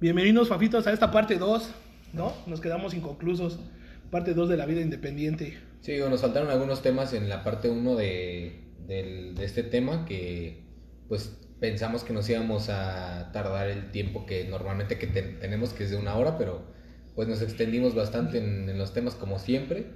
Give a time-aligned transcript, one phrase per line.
[0.00, 1.70] Bienvenidos, Fafitos, a esta parte 2,
[2.12, 2.32] ¿no?
[2.46, 3.58] Nos quedamos inconclusos.
[4.10, 5.58] Parte 2 de la vida independiente.
[5.80, 10.04] Sí, digo, nos faltaron algunos temas en la parte 1 de, del- de este tema
[10.04, 10.64] que
[11.08, 15.84] pues pensamos que nos íbamos a tardar el tiempo que normalmente que ten- tenemos, que
[15.84, 16.62] es de una hora, pero
[17.14, 19.86] pues nos extendimos bastante en, en los temas como siempre.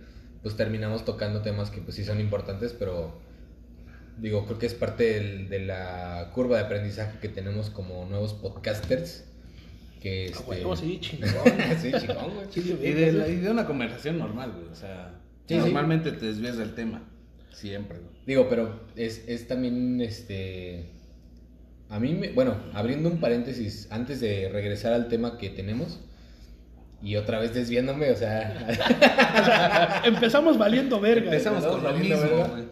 [0.42, 3.20] Pues terminamos tocando temas que pues sí son importantes, pero
[4.18, 8.34] digo, creo que es parte del- de la curva de aprendizaje que tenemos como nuevos
[8.34, 9.28] podcasters.
[10.02, 10.42] Que este...
[10.50, 11.30] huevo, sí, chingón.
[11.80, 12.46] sí, chingón, güey.
[12.50, 14.66] Sí, Y de, la- y de una conversación normal, güey.
[14.68, 15.14] O sea,
[15.46, 15.60] Sí, sí.
[15.60, 17.02] normalmente te desvías del tema.
[17.52, 18.10] Siempre, güey.
[18.26, 20.86] Digo, pero es, es también este.
[21.88, 26.00] A mí, me, bueno, abriendo un paréntesis antes de regresar al tema que tenemos
[27.02, 31.26] y otra vez desviándome, o sea, empezamos valiendo verga.
[31.26, 32.48] Empezamos con lo valiendo mismo, verga.
[32.48, 32.64] güey.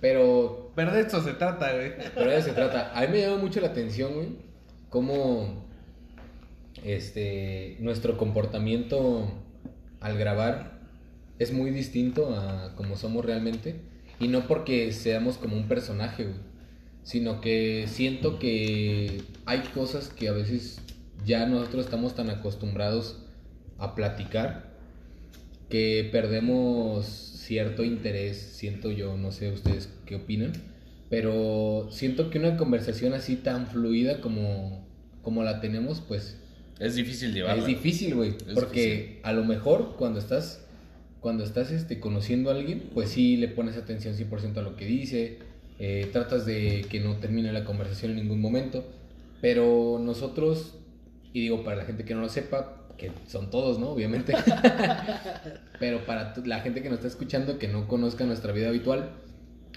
[0.00, 1.92] pero, Pero de esto se trata, güey.
[2.14, 2.92] pero de eso se trata.
[2.94, 4.28] A mí me llama mucho la atención, güey,
[4.88, 5.68] cómo
[6.84, 9.30] este, nuestro comportamiento
[10.00, 10.80] al grabar
[11.38, 13.80] es muy distinto a como somos realmente.
[14.18, 16.26] Y no porque seamos como un personaje,
[17.02, 20.80] sino que siento que hay cosas que a veces
[21.24, 23.24] ya nosotros estamos tan acostumbrados
[23.78, 24.70] a platicar
[25.70, 30.52] que perdemos cierto interés, siento yo, no sé ustedes qué opinan,
[31.08, 34.86] pero siento que una conversación así tan fluida como,
[35.22, 36.39] como la tenemos, pues
[36.80, 37.60] Es difícil llevarla.
[37.60, 38.32] es difícil, güey.
[38.54, 39.18] Porque difícil.
[39.22, 40.64] a lo mejor cuando estás,
[41.20, 44.86] cuando estás este, conociendo a alguien, pues sí le pones atención 100% a lo que
[44.86, 45.38] dice,
[45.78, 48.82] eh, tratas de que no termine la conversación en ningún momento.
[49.42, 50.78] Pero nosotros,
[51.34, 53.90] y digo para la gente que no lo sepa, que son todos, ¿no?
[53.90, 54.32] Obviamente.
[55.80, 59.10] Pero para la gente que nos está escuchando, que no conozca nuestra vida habitual,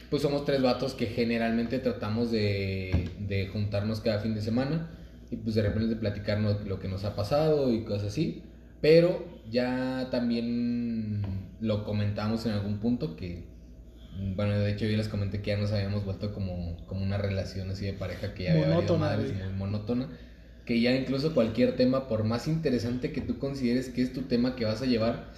[0.10, 4.90] pues somos tres vatos que generalmente tratamos de, de juntarnos cada fin de semana
[5.34, 8.44] y pues de repente platicarnos lo que nos ha pasado y cosas así.
[8.82, 11.22] Pero ya también
[11.60, 13.46] lo comentamos en algún punto que,
[14.36, 17.72] bueno, de hecho yo les comenté que ya nos habíamos vuelto como, como una relación
[17.72, 19.50] así de pareja que ya había valido Monótona, madres, güey.
[19.50, 20.10] muy monótona.
[20.66, 24.56] Que ya incluso cualquier tema, por más interesante que tú consideres que es tu tema
[24.56, 25.32] que vas a llevar,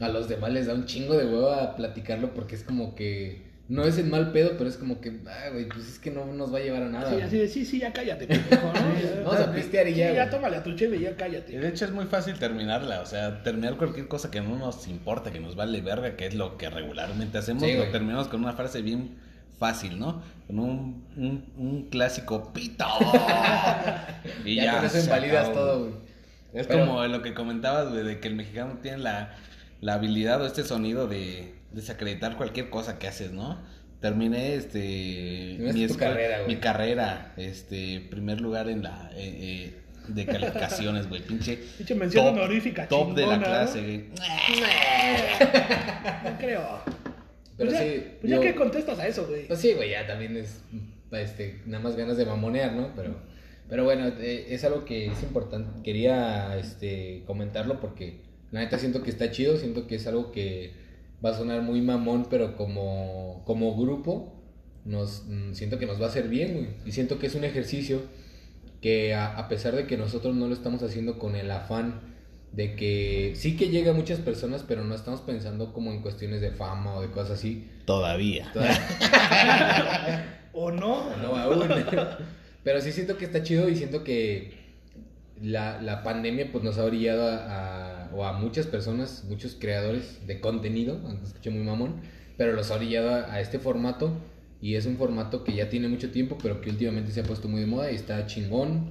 [0.00, 3.53] a los demás les da un chingo de huevo a platicarlo porque es como que
[3.68, 6.26] no es el mal pedo, pero es como que, ah, güey, pues es que no
[6.26, 7.06] nos va a llevar a nada.
[7.08, 7.26] Sí, güey.
[7.26, 8.72] así de, sí, sí, ya cállate, pendejo, ¿no?
[9.02, 11.14] Ya- Vamos a pistear y Sí, ya, ya tómale a tu cheve y ya Y
[11.14, 11.58] cállate.
[11.58, 15.30] de hecho es muy fácil terminarla, o sea, terminar cualquier cosa que no nos importa,
[15.32, 18.52] que nos vale verga, que es lo que regularmente hacemos, Sí, lo terminamos con una
[18.52, 19.16] frase bien
[19.58, 20.22] fácil, ¿no?
[20.46, 22.84] Con un, un, un clásico pito.
[24.44, 24.76] y ya, ya.
[24.76, 25.90] con eso invalidas todo, güey.
[25.92, 26.04] güey.
[26.54, 29.34] Es Pero- como lo que comentabas, güey, de que el mexicano tiene la,
[29.80, 33.60] la habilidad o este sonido de desacreditar cualquier cosa que haces, ¿no?
[34.00, 36.54] Terminé este tu escuela- carrera, güey.
[36.54, 39.74] mi carrera, este primer lugar en la eh, eh,
[40.08, 43.44] de calificaciones, güey, pinche Pinche mención top, honorífica top de la ¿no?
[43.44, 44.04] clase, güey.
[46.24, 46.80] No creo.
[47.56, 49.46] Pero pues ya, sí, pues ya que contestas a eso, güey.
[49.46, 50.60] Pues sí, güey, ya también es
[51.12, 52.92] este, nada más ganas de mamonear, ¿no?
[52.96, 53.14] Pero,
[53.68, 55.82] pero bueno, eh, es algo que es importante.
[55.82, 58.20] Quería este, comentarlo porque
[58.50, 60.72] la neta siento que está chido, siento que es algo que
[61.24, 64.32] va a sonar muy mamón, pero como, como grupo
[64.84, 66.66] nos, mm, siento que nos va a hacer bien, güey.
[66.84, 68.02] Y siento que es un ejercicio
[68.82, 72.12] que a, a pesar de que nosotros no lo estamos haciendo con el afán
[72.52, 76.40] de que sí que llega a muchas personas, pero no estamos pensando como en cuestiones
[76.40, 77.68] de fama o de cosas así.
[78.52, 78.52] Todavía.
[80.52, 81.16] ¿O no?
[81.16, 81.68] No aún.
[82.62, 84.52] Pero sí siento que está chido y siento que
[85.42, 87.83] la, la pandemia pues nos ha orillado a, a-
[88.14, 91.96] o a muchas personas, muchos creadores de contenido, aunque escuché muy mamón,
[92.36, 94.12] pero los ha orillado a, a este formato
[94.60, 97.48] y es un formato que ya tiene mucho tiempo, pero que últimamente se ha puesto
[97.48, 98.90] muy de moda y está chingón.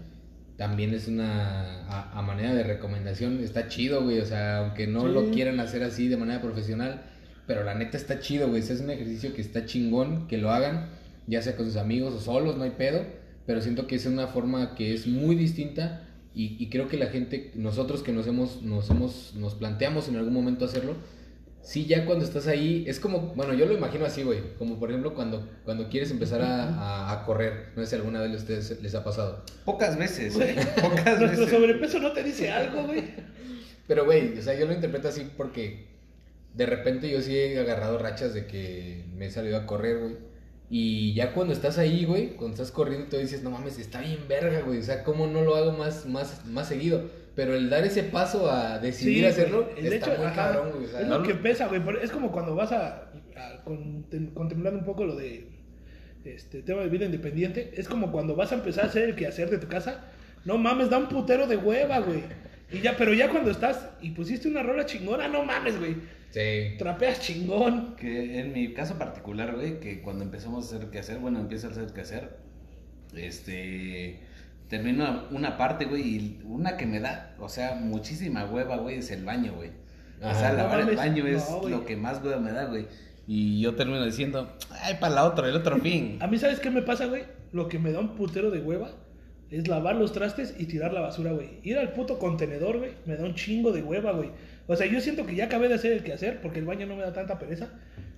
[0.57, 5.01] También es una, a, a manera de recomendación, está chido, güey, o sea, aunque no
[5.01, 5.07] Sí.
[5.13, 7.01] lo quieran hacer así de manera profesional,
[7.47, 10.51] pero la neta está chido, güey, ese es un ejercicio que está chingón, que lo
[10.51, 10.89] hagan,
[11.25, 13.03] ya sea con sus amigos o solos, no hay pedo,
[13.47, 16.02] pero siento que es una forma que es muy distinta
[16.35, 20.15] y, y creo que la gente, nosotros que nos hemos, nos hemos, nos planteamos en
[20.15, 20.95] algún momento hacerlo,
[21.62, 24.89] sí ya cuando estás ahí, es como, bueno, yo lo imagino así, güey, como por
[24.89, 28.35] ejemplo cuando, cuando quieres empezar a, a- a correr, no sé si alguna vez a
[28.35, 30.56] ustedes les ha pasado, Pocas veces, güey.
[30.81, 31.50] Pocas Nuestro veces.
[31.50, 33.03] sobrepeso no te dice algo, güey.
[33.88, 35.85] pero güey, o sea, yo lo interpreto así porque
[36.53, 40.15] de repente yo sí he agarrado rachas de que me he salido a correr, güey.
[40.75, 44.21] Y ya cuando estás ahí, güey, cuando estás corriendo, tú dices, no mames, está bien
[44.27, 44.79] verga, güey.
[44.79, 47.11] O sea, ¿cómo no lo hago más, más, más seguido?
[47.35, 49.69] Pero el dar ese paso a decidir Sí, hacerlo.
[49.77, 50.85] El está hecho, muy ajá, cabrón, güey.
[50.85, 51.79] O sea, es lo que pesa, güey.
[52.01, 55.47] Es como cuando vas a, a contem- contemplar un poco lo de
[56.25, 57.71] este tema de vida independiente.
[57.77, 60.05] Es como cuando vas a empezar a hacer el quehacer de tu casa.
[60.43, 62.23] No mames, da un putero de hueva, güey.
[62.71, 65.97] Y ya, pero ya cuando estás y pusiste una rola chingona, no mames, güey.
[66.33, 66.75] Sí.
[66.80, 67.95] Trapeas chingón.
[67.95, 71.68] Que en mi caso particular, güey, que cuando empezamos a hacer qué hacer, bueno, empiezo
[71.68, 72.38] a hacer qué hacer,
[73.15, 74.19] este,
[74.68, 79.12] termino una parte, güey, y una que me da, o sea, muchísima hueva, güey, es
[79.12, 79.69] el baño, güey.
[80.21, 82.88] O sea, No lavar el baño es no, lo que más hueva me da, güey.
[83.27, 86.18] Y yo termino diciendo, ay, para la otra, el otro fin.
[86.19, 87.24] A mí, ¿sabes qué me pasa, güey?
[87.51, 88.89] Lo que me da un putero de hueva
[89.51, 91.59] es lavar los trastes y tirar la basura, güey.
[91.62, 94.31] Ir al puto contenedor, güey, me da un chingo de hueva, güey.
[94.68, 96.95] O sea, yo siento que ya acabé de hacer el quehacer porque el baño no
[96.95, 97.68] me da tanta pereza.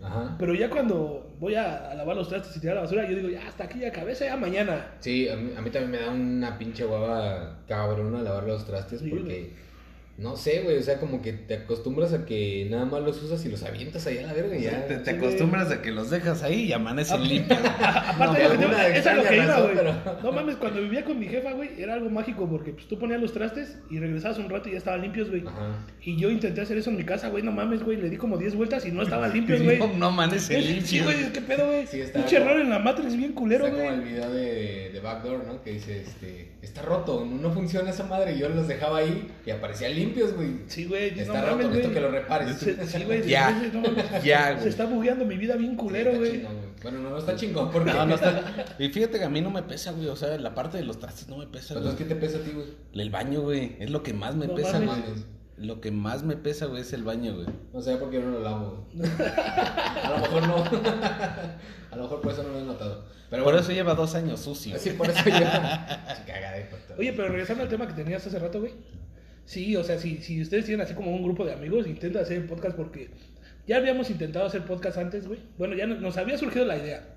[0.02, 0.36] Ajá.
[0.38, 3.30] Pero ya cuando voy a, a lavar los trastes y tirar la basura, yo digo,
[3.30, 4.92] ya hasta aquí ya acabé, ya mañana.
[5.00, 9.00] Sí, a mí, a mí también me da una pinche hueva cabrona lavar los trastes
[9.00, 9.54] Sí, porque,
[10.18, 13.46] no sé, güey, o sea, como que te acostumbras a que nada más los usas
[13.46, 14.88] y los avientas ahí a la verga y ya.
[14.88, 17.60] te, te sí, acostumbras a que los dejas ahí y amanecen limpios.
[17.82, 19.76] Aparte, No, de- por alguna esa es lo que iba, güey.
[19.76, 22.98] pero- No mames, cuando vivía con mi jefa, güey, era algo mágico porque pues, tú
[22.98, 25.44] ponías los trastes y regresabas un rato y ya estaban limpios, güey.
[25.46, 25.86] Ajá.
[26.02, 28.38] Y yo intenté hacer eso en mi casa, güey, no mames, güey, le di como
[28.38, 29.80] 10 vueltas y no estaban limpios, güey.
[29.80, 31.04] no, no amanecen Sí, limpios.
[31.04, 31.88] güey, qué pedo, güey.
[31.88, 34.14] Sí, está Pinche como- error en la Matrix bien culero, Está como el güey.
[34.14, 35.62] video de, de Backdoor, ¿no?
[35.62, 38.34] Que dice, este, está roto, no, no funciona esa madre.
[38.36, 40.62] Y yo los dejaba ahí y aparecían limpios, güey.
[40.68, 41.94] Sí, güey, Está no roto, mames, necesito güey.
[41.96, 42.58] que lo repares.
[42.58, 43.52] Se- Sí, güey, Ya.
[43.74, 43.84] no.
[44.24, 44.64] Ya, güey.
[44.64, 46.32] Se está bugueando mi vida bien culero, Sí, güey.
[46.34, 46.66] chingón, güey.
[46.84, 47.92] Bueno, no, no está chingón porque...
[47.92, 48.76] No, no está.
[48.80, 50.08] Y fíjate que a mí no me pesa, güey.
[50.08, 51.86] O sea, la parte de los trastes no me pesa, güey.
[51.88, 52.68] Entonces, ¿qué te pesa a ti, güey?
[52.94, 53.76] El baño, güey.
[53.80, 55.06] Es lo que más me No pesa, mames.
[55.06, 55.35] güey.
[55.58, 57.48] Lo que más me pesa, güey, es el baño, güey.
[57.74, 58.86] No sé por qué no lo lavo.
[58.94, 59.10] güey.
[59.10, 60.56] A lo mejor no.
[61.92, 63.06] A lo mejor por eso no lo he notado.
[63.30, 64.78] Pero Por bueno, eso lleva dos años sucio.
[64.78, 66.18] Sí, por eso pata.
[66.98, 68.74] Oye, pero regresando al tema que tenías hace rato, güey.
[69.46, 72.38] Sí, o sea, si, si ustedes tienen así como un grupo de amigos, intenten hacer
[72.38, 73.10] el podcast porque
[73.68, 75.40] ya habíamos intentado hacer podcast antes, güey.
[75.58, 77.16] Bueno, ya nos- nos había surgido la idea.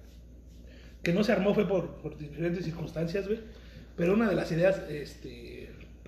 [1.03, 3.41] Que no se armó fue por, por diferentes circunstancias, güey.
[3.97, 5.48] Pero una de las ideas este,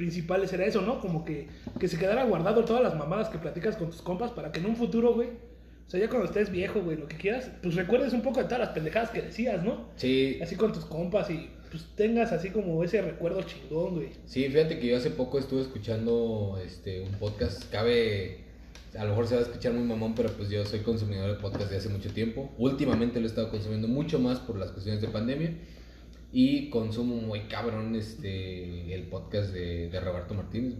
[0.00, 0.99] principales era eso, ¿no?
[0.99, 1.47] Como que,
[1.79, 4.64] que se quedara guardado todas las mamadas que platicas con tus compas para que en
[4.64, 8.14] un futuro, güey, o sea, ya cuando estés viejo, güey, lo que quieras, pues recuerdes
[8.14, 9.88] un poco de todas las pendejadas que decías, ¿no?
[9.97, 14.08] Sí, Así con tus compas y pues tengas así como ese recuerdo chingón, güey.
[14.25, 17.70] sí, fíjate que yo hace poco estuve escuchando este un podcast.
[17.70, 18.38] Cabe.
[18.99, 21.43] A lo mejor se va a escuchar muy mamón, pero pues yo soy consumidor de
[21.43, 22.50] podcast de hace mucho tiempo.
[22.56, 25.52] Últimamente lo he estado consumiendo mucho más por las cuestiones de pandemia.
[26.32, 30.74] Y consumo muy cabrón este el podcast de, de Roberto Martínez.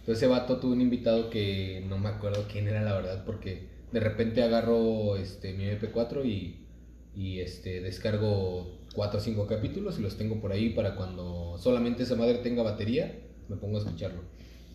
[0.00, 3.68] Entonces ese vato tuvo un invitado que no me acuerdo quién era la verdad, porque
[3.92, 6.66] de repente agarro este mi MP4 y,
[7.14, 12.02] y este descargo 4 o 5 capítulos y los tengo por ahí para cuando solamente
[12.02, 14.22] esa madre tenga batería, me pongo a escucharlo.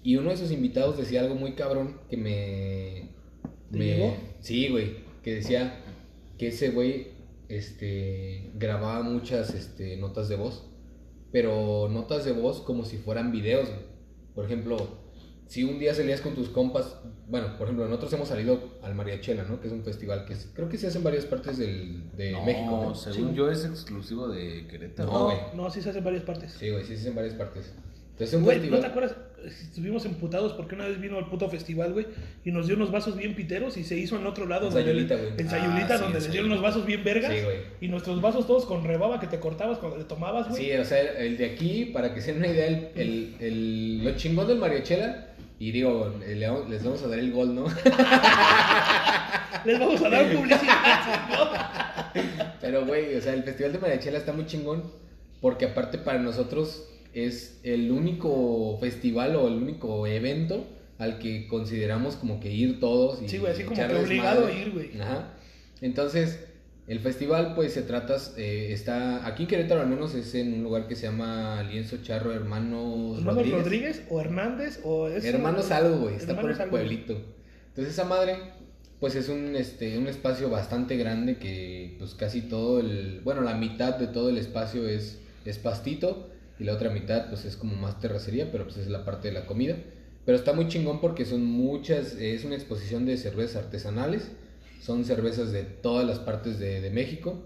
[0.03, 3.09] Y uno de esos invitados decía algo muy cabrón que me...
[3.71, 4.15] ¿Te me llegó?
[4.39, 5.83] sí, güey, que decía
[6.37, 7.07] que ese güey
[7.49, 10.63] este, grababa muchas este, notas de voz,
[11.31, 13.67] pero notas de voz como si fueran videos.
[13.69, 13.81] güey.
[14.35, 14.77] Por ejemplo,
[15.47, 16.97] si un día salías con tus compas,
[17.27, 19.59] bueno, por ejemplo, nosotros hemos salido al Mariachela, ¿no?
[19.59, 22.31] Que es un festival que es- creo que se hace en varias partes del, de
[22.31, 22.69] no, México.
[22.89, 22.95] ¿no?
[22.95, 23.35] según Sí.
[23.35, 25.11] yo es exclusivo de Querétaro.
[25.11, 25.37] No, güey.
[25.55, 26.53] no, sí se hace en varias partes.
[26.53, 27.73] Sí, güey, sí se hace en varias partes.
[28.19, 29.15] Entonces, es un Güey, ¿no te acuerdas?
[29.45, 32.07] Estuvimos emputados porque una vez vino al puto festival, güey,
[32.43, 34.67] y nos dio unos vasos bien piteros y se hizo en otro lado.
[34.67, 35.29] En Sayulita, güey.
[35.37, 36.61] En Sayulita, Ah, sí, donde en les dieron unos Sayulita.
[36.61, 37.31] vasos bien vergas.
[37.31, 37.57] Sí, güey.
[37.79, 40.63] Y nuestros vasos todos con rebaba que te cortabas cuando le tomabas, güey.
[40.65, 44.03] Sí, o sea, el de aquí, para que se den una idea, el, el, el-
[44.03, 45.27] lo chingón del Mariachela,
[45.59, 47.65] y digo, les vamos a dar el gol, ¿no?
[49.65, 52.11] Les vamos a dar publicidad.
[52.61, 54.83] Pero, güey, o sea, el Festival de Mariachela está muy chingón,
[55.41, 56.87] porque aparte para nosotros
[57.25, 60.67] es el único festival o el único evento
[60.99, 63.21] al que consideramos como que ir todos.
[63.21, 64.99] Y Sí, güey, así como que obligado a ir, güey.
[64.99, 65.33] Ajá.
[65.81, 66.47] Entonces,
[66.87, 70.63] el festival, pues se trata, eh, está, aquí en Querétaro al menos es en un
[70.63, 73.63] lugar que se llama Lienzo Charro Hermanos Hermanos Rodríguez.
[73.63, 74.03] Rodríguez.
[74.09, 76.71] o Hernández o es Hermanos algo, güey, está por el algo.
[76.71, 77.13] pueblito.
[77.69, 78.37] Entonces esa madre,
[78.99, 83.55] pues es un, este, un espacio bastante grande que pues casi todo el, bueno, la
[83.55, 87.75] mitad de todo el espacio es, es pastito y la otra mitad pues es como
[87.75, 89.75] más terracería, pero pues es la parte de la comida.
[90.25, 94.31] Pero está muy chingón porque son muchas, es una exposición de cervezas artesanales,
[94.81, 97.43] son cervezas de todas las partes de, de México.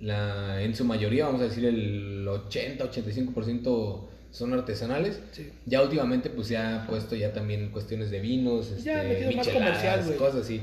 [0.00, 4.00] La, en su mayoría, vamos a decir el 80-85%
[4.30, 5.20] son artesanales.
[5.32, 5.50] Sí.
[5.64, 9.54] Ya últimamente pues se ha puesto ya también cuestiones de vinos, Ya, este, más micheladas,
[9.78, 10.18] comercial, güey.
[10.18, 10.60] cosas así.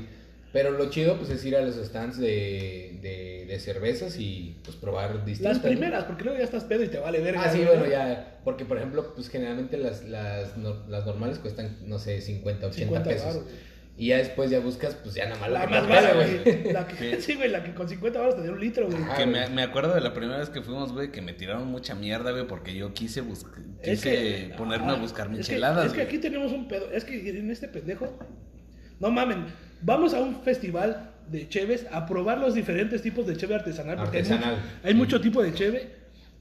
[0.54, 4.76] Pero lo chido pues es ir a los stands de, de, de cervezas y pues
[4.76, 5.56] probar distintas.
[5.56, 5.68] Las ¿no?
[5.70, 7.42] primeras, porque luego ya estás pedo y te vale verga.
[7.44, 8.38] Ah, sí, bueno, ya.
[8.44, 12.78] Porque por ejemplo, pues generalmente las, las, no- las normales cuestan, no sé, 50, 80
[12.86, 13.26] 50 pesos.
[13.26, 13.44] baros.
[13.96, 16.72] Y ya después ya buscas, pues ya nada más La que más pega, güey.
[16.72, 17.22] La que, Sí.
[17.32, 18.98] sí, güey, la que con 50 baros te dio un litro, güey.
[19.10, 21.66] Ah, que me, me acuerdo de la primera vez que fuimos, güey, que me tiraron
[21.66, 25.32] mucha mierda, güey, porque yo quise buscar, Es quise que- ponerme a ah, buscar es
[25.32, 26.90] que- micheladas, Es que aquí tenemos un pedo.
[26.92, 28.16] Es que en este pendejo.
[29.00, 29.46] No mamen.
[29.84, 33.96] Vamos a un festival de cheves a probar los diferentes tipos de cheve artesanal.
[33.98, 34.56] Porque hay Artesanal.
[34.56, 35.90] mucho- Hay, mucho tipo de cheve.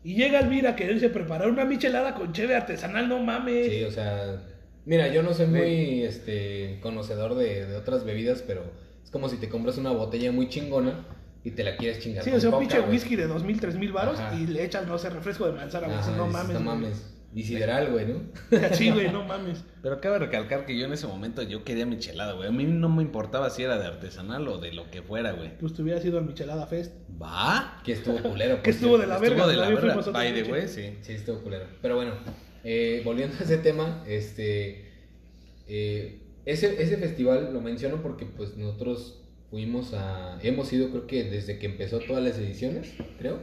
[0.04, 3.08] Y llega Elvira a quererse preparar una michelada con cheve artesanal.
[3.10, 3.68] No mames.
[3.72, 4.42] Sí, o sea,
[4.86, 8.64] mira, yo no soy muy este conocedor de, de otras bebidas, pero
[9.04, 11.06] es como si te compras una botella muy chingona
[11.44, 12.24] y te la quieres chingar.
[12.24, 14.36] Sí, o sea, un pinche whisky de 2000, 3000 baros Ajá.
[14.36, 15.88] y le echas, no sé, refresco de manzana.
[16.00, 16.54] Ajá, no mames.
[16.54, 17.10] No mames.
[17.36, 18.22] Y sideral, güey, ¿no?
[18.74, 19.64] Sí, güey, no mames.
[19.82, 22.48] Pero cabe recalcar que yo en ese momento yo quería michelada, güey.
[22.48, 25.58] A mí no me importaba si era de artesanal o de lo que fuera, güey.
[25.58, 26.94] Pues te hubieras ido al Michelada Fest.
[27.22, 27.82] ¿Va?
[27.84, 28.62] Que estuvo culero.
[28.62, 29.48] Que estuvo de la Estuvo verga.
[29.48, 30.12] de la verga.
[30.12, 30.98] By the way, sí.
[31.02, 31.66] Sí, estuvo culero.
[31.82, 32.14] Pero bueno,
[32.64, 34.92] eh, volviendo a ese tema, este,
[35.68, 41.24] eh, ese, ese festival lo menciono porque pues nosotros fuimos a, hemos ido creo que
[41.26, 43.40] desde que empezó todas las ediciones, creo,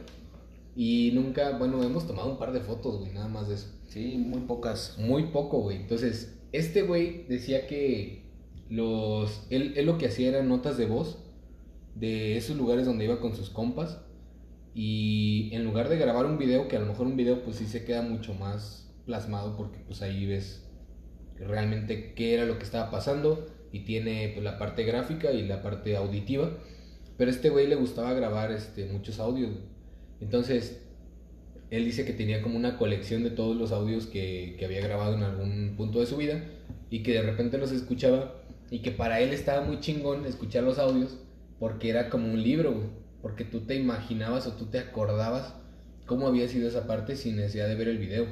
[0.75, 3.67] y nunca, bueno, hemos tomado un par de fotos, güey, nada más de eso.
[3.87, 4.97] Sí, muy pocas.
[4.97, 5.77] Muy poco, güey.
[5.77, 8.23] Entonces, este güey decía que
[8.69, 11.17] los, él, él lo que hacía era notas de voz
[11.95, 13.99] de esos lugares donde iba con sus compas.
[14.73, 17.65] Y en lugar de grabar un video, que a lo mejor un video pues sí
[17.65, 20.69] se queda mucho más plasmado porque pues ahí ves
[21.35, 25.61] realmente qué era lo que estaba pasando y tiene pues la parte gráfica y la
[25.61, 26.51] parte auditiva.
[27.17, 29.51] Pero a este güey le gustaba grabar este, muchos audios.
[30.21, 30.81] Entonces,
[31.69, 35.23] él dice que tenía como una colección de todos los audios que, había grabado en
[35.23, 36.43] algún punto de su vida
[36.89, 38.35] y que de repente los escuchaba
[38.69, 41.17] y que para él estaba muy chingón escuchar los audios
[41.59, 43.01] porque era como un libro.
[43.21, 45.53] Porque tú te imaginabas o tú te acordabas
[46.07, 48.25] cómo había sido esa parte sin necesidad de ver el video.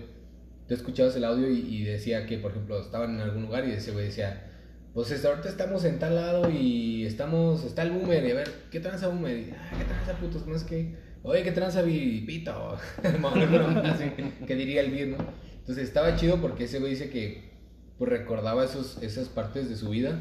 [0.67, 3.71] Tú escuchabas el audio y, y decía que, por ejemplo, estaban en algún lugar y
[3.71, 4.49] ese güey decía,
[4.93, 8.51] pues este, ahorita estamos en tal lado y estamos, está el boomer y a ver,
[8.71, 9.37] ¿qué tranza boomer?
[9.37, 10.47] Y, ah, ¿qué tranza putos?
[10.47, 12.77] No es que, oye, ¿qué tranza pito?
[13.83, 14.11] así
[14.45, 15.17] que diría el bien, ¿no?
[15.59, 17.49] Entonces estaba chido porque ese güey dice que
[17.97, 20.19] pues recordaba esos, esas partes de su vida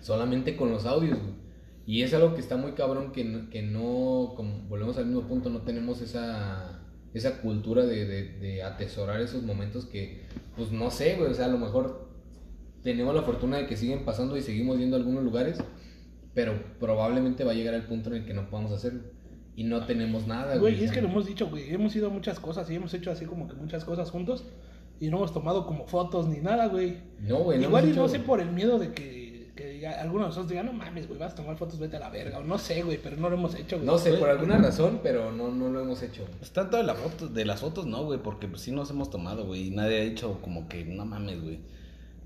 [0.00, 1.34] solamente con los audios, güey.
[1.86, 5.22] Y es algo que está muy cabrón que no, que no como volvemos al mismo
[5.22, 6.82] punto, no tenemos esa,
[7.14, 11.46] esa cultura de, de, de atesorar esos momentos que, pues no sé, güey, o sea,
[11.46, 12.10] a lo mejor
[12.82, 15.58] tenemos la fortuna de que siguen pasando y seguimos yendo a algunos lugares,
[16.34, 19.02] pero probablemente va a llegar el punto en el que no podamos hacerlo.
[19.58, 20.74] Y no tenemos nada, güey.
[20.74, 21.74] Güey, es que lo hemos dicho, güey.
[21.74, 24.44] Hemos ido a muchas cosas y hemos hecho así como que muchas cosas juntos.
[25.00, 26.98] Y no hemos tomado como fotos ni nada, güey.
[27.18, 30.26] No, güey, no Igual y no sé por el miedo de que, que diga, algunos
[30.26, 32.38] de nosotros digan, no mames, güey, vas a tomar fotos, vete a la verga.
[32.38, 33.86] O no sé, güey, pero no lo hemos hecho, güey.
[33.88, 34.20] No sé, Güey.
[34.20, 36.24] por alguna razón, pero no, no lo hemos hecho.
[36.38, 39.10] Pues tanto de, la foto, de las fotos, no, güey, porque pues, sí nos hemos
[39.10, 41.58] tomado, güey, y nadie ha dicho como que no mames, güey.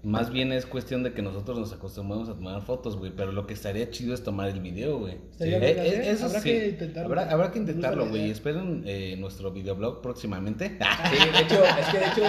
[0.02, 3.46] Más bien es cuestión de que nosotros nos acostumbramos a tomar fotos, güey, pero lo
[3.46, 5.14] que estaría chido es tomar el video, güey.
[5.30, 6.50] Estaría Eh, eh, eso Habrá sí.
[6.50, 7.08] que intentarlo.
[7.08, 8.30] Habrá, habrá que intentarlo, güey.
[8.30, 10.76] Esperen eh, nuestro videoblog próximamente.
[11.10, 12.24] Sí, de hecho, es que de hecho,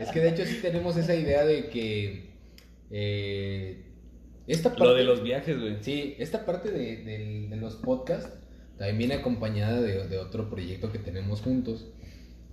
[0.00, 2.30] es que de hecho sí tenemos esa idea de que
[4.46, 5.76] esta parte, Lo de los viajes, güey.
[5.82, 8.32] sí, esta parte de, los podcasts
[8.78, 11.86] también viene acompañada de, de otro proyecto que tenemos juntos,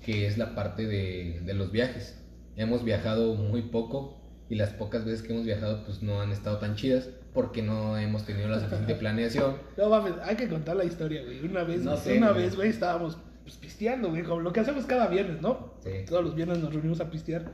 [0.01, 2.19] que es la parte de, de los viajes.
[2.55, 6.57] Hemos viajado muy poco y las pocas veces que hemos viajado pues no han estado
[6.57, 9.55] tan chidas porque no hemos tenido la suficiente planeación.
[9.77, 11.43] No mames, hay que contar la historia, güey.
[11.45, 12.43] Una vez, No sé, una güey.
[12.43, 15.73] vez, güey, estábamos pues, pisteando, güey, como lo que hacemos cada viernes, ¿no?
[15.83, 15.89] Sí.
[16.07, 17.45] Todos los viernes nos reunimos a pistear.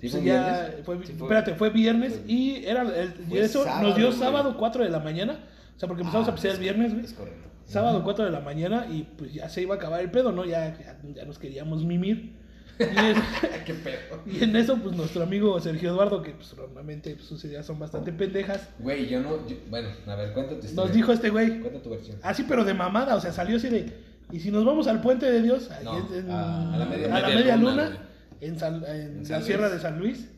[0.00, 0.84] ¿Sí Pues fue ya viernes?
[0.86, 1.26] fue- Sí fue.
[1.26, 4.18] espérate, fue viernes Fue- y era el, y eso sábado, nos dio güey.
[4.18, 5.40] sábado 4 de la mañana.
[5.76, 7.04] O sea, porque empezamos Ah, a pistear el es- viernes, güey.
[7.04, 7.48] Es correcto.
[7.64, 10.44] Sábado 4 de la mañana y pues ya se iba a acabar el pedo, ¿no?
[10.44, 12.32] Ya, ya, ya nos queríamos mimir.
[12.78, 13.18] Y, es-
[13.66, 14.22] Qué pedo.
[14.24, 17.78] y en eso, pues nuestro amigo Sergio Eduardo, que pues normalmente pues, sus ideas son
[17.78, 19.46] bastante pendejas, Güey, yo no.
[19.46, 20.56] yo- bueno, a ver, cuéntate.
[20.62, 20.92] nos historia.
[20.94, 22.16] dijo este güey, Cuenta tu versión.
[22.22, 23.92] así pero de mamada, o sea, salió así de,
[24.32, 25.68] ¿y si nos vamos al puente de Dios?
[25.84, 27.98] No, en- en- a- a la media- a la media media luna,
[28.40, 30.28] en, San- en En la sierra de San Luis.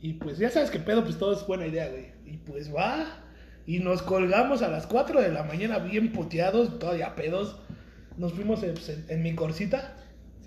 [0.00, 2.06] Y pues ya sabes que pedo, pues todo es buena idea, güey.
[2.26, 3.06] Y pues va.
[3.66, 7.56] Y nos colgamos a las 4 de la mañana bien puteados, todavía pedos.
[8.16, 9.94] Nos fuimos en, pues, en- en mi corsita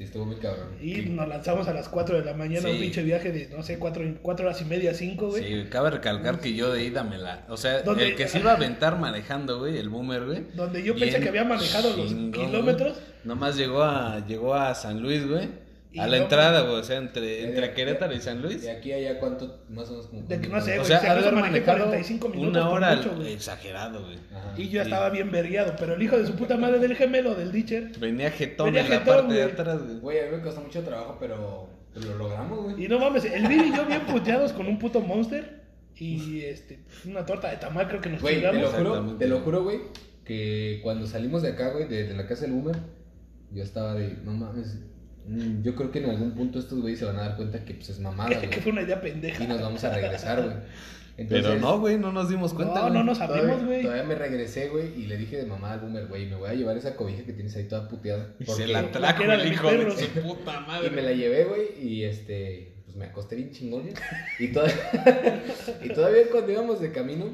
[0.01, 0.69] Sí, estuvo muy cabrón.
[0.81, 2.67] y nos lanzamos a las 4 de la mañana.
[2.67, 2.73] Sí.
[2.73, 5.43] Un pinche viaje de, no sé, 4, cuatro horas y media, 5, güey.
[5.43, 7.45] Sí, cabe recalcar que yo de ida me la...
[7.49, 8.07] O sea, ¿Dónde?
[8.07, 10.41] el que se iba a aventar manejando, güey, el boomer, güey.
[10.55, 12.93] Donde yo pensé que había manejado los chingón, kilómetros.
[12.93, 13.05] güey.
[13.25, 15.49] Nomás llegó a, llegó a San Luis, güey.
[15.93, 18.61] Y A la entrada, güey, o sea, entre, De- entre Querétaro y San Luis.
[18.61, 20.07] De aquí a allá, ¿cuánto más o menos?
[20.07, 22.49] Como De que no sé, O güey, sea, de acaso haber manejé manejado 45 minutos
[22.49, 23.33] una hora mucho, güey.
[23.33, 24.17] exagerado, güey.
[24.33, 24.53] Ajá.
[24.57, 24.89] Y yo ya Sí.
[24.91, 28.31] estaba bien vergueado, pero el hijo de su puta madre del gemelo, del Ditcher, Venía
[28.31, 29.53] jetón Venía en la jetón, parte de güey.
[29.53, 29.99] atrás, güey.
[29.99, 32.85] Güey, a mí me costó mucho trabajo, pero lo logramos, güey.
[32.85, 35.59] Y no mames, el Billy y yo bien puteados con un puto monster.
[35.99, 39.39] y este, una torta de tamal creo que nos Güey, te lo juro, te lo
[39.41, 39.79] juro, güey,
[40.23, 42.77] que cuando salimos de acá, güey, de, de la casa del Boomer,
[43.51, 44.79] yo estaba de, no mames,
[45.27, 47.73] mm, yo creo que en algún punto estos güeyes se van a dar cuenta que
[47.73, 49.43] pues es mamada, que fue una idea pendeja.
[49.43, 50.55] Y nos vamos a regresar, güey.
[51.29, 52.75] Pero no, güey, no nos dimos cuenta.
[52.75, 52.93] No, güey.
[52.93, 53.81] no nos abrimos, güey.
[53.83, 56.53] todavía me regresé, güey, y le dije de mamá al Boomer, güey, me voy a
[56.53, 58.33] llevar esa cobija que tienes ahí toda puteada.
[58.39, 60.87] Y porque- se la trajo el hijo de su puta madre.
[60.87, 63.93] Y me la llevé, güey, y este, pues me acosté bien chingón, güey.
[64.39, 65.43] Y todavía,
[65.83, 67.25] y todavía cuando íbamos de camino,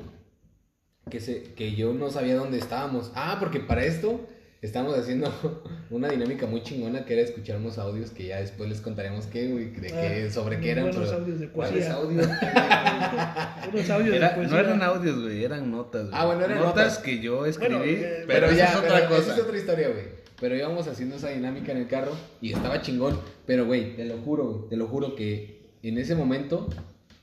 [1.09, 3.11] que, se, que yo no sabía dónde estábamos.
[3.15, 4.27] Ah, porque para esto
[4.61, 5.31] estábamos haciendo
[5.89, 9.47] una dinámica muy chingona que era escuchar unos audios que ya después les contaremos qué,
[9.49, 10.85] güey, de qué, Ah, sobre qué eran.
[10.85, 11.93] buenos pero- audios de ¿Cuáles poesía.
[11.93, 12.27] audios?
[13.73, 14.53] Unos audios Era- de poesía.
[14.53, 16.09] no eran audios, güey, eran notas.
[16.09, 16.13] güey.
[16.19, 16.75] Ah, bueno, eran notas.
[16.75, 16.97] notas.
[16.99, 19.21] que yo escribí, Bueno, eh, pero, esa ya, es otra pero cosa.
[19.21, 20.05] Esa es otra historia, güey.
[20.39, 22.11] Pero íbamos haciendo esa dinámica en el carro
[22.41, 23.19] y estaba chingón.
[23.45, 26.69] Pero, güey, te lo juro, güey, te lo juro que en ese momento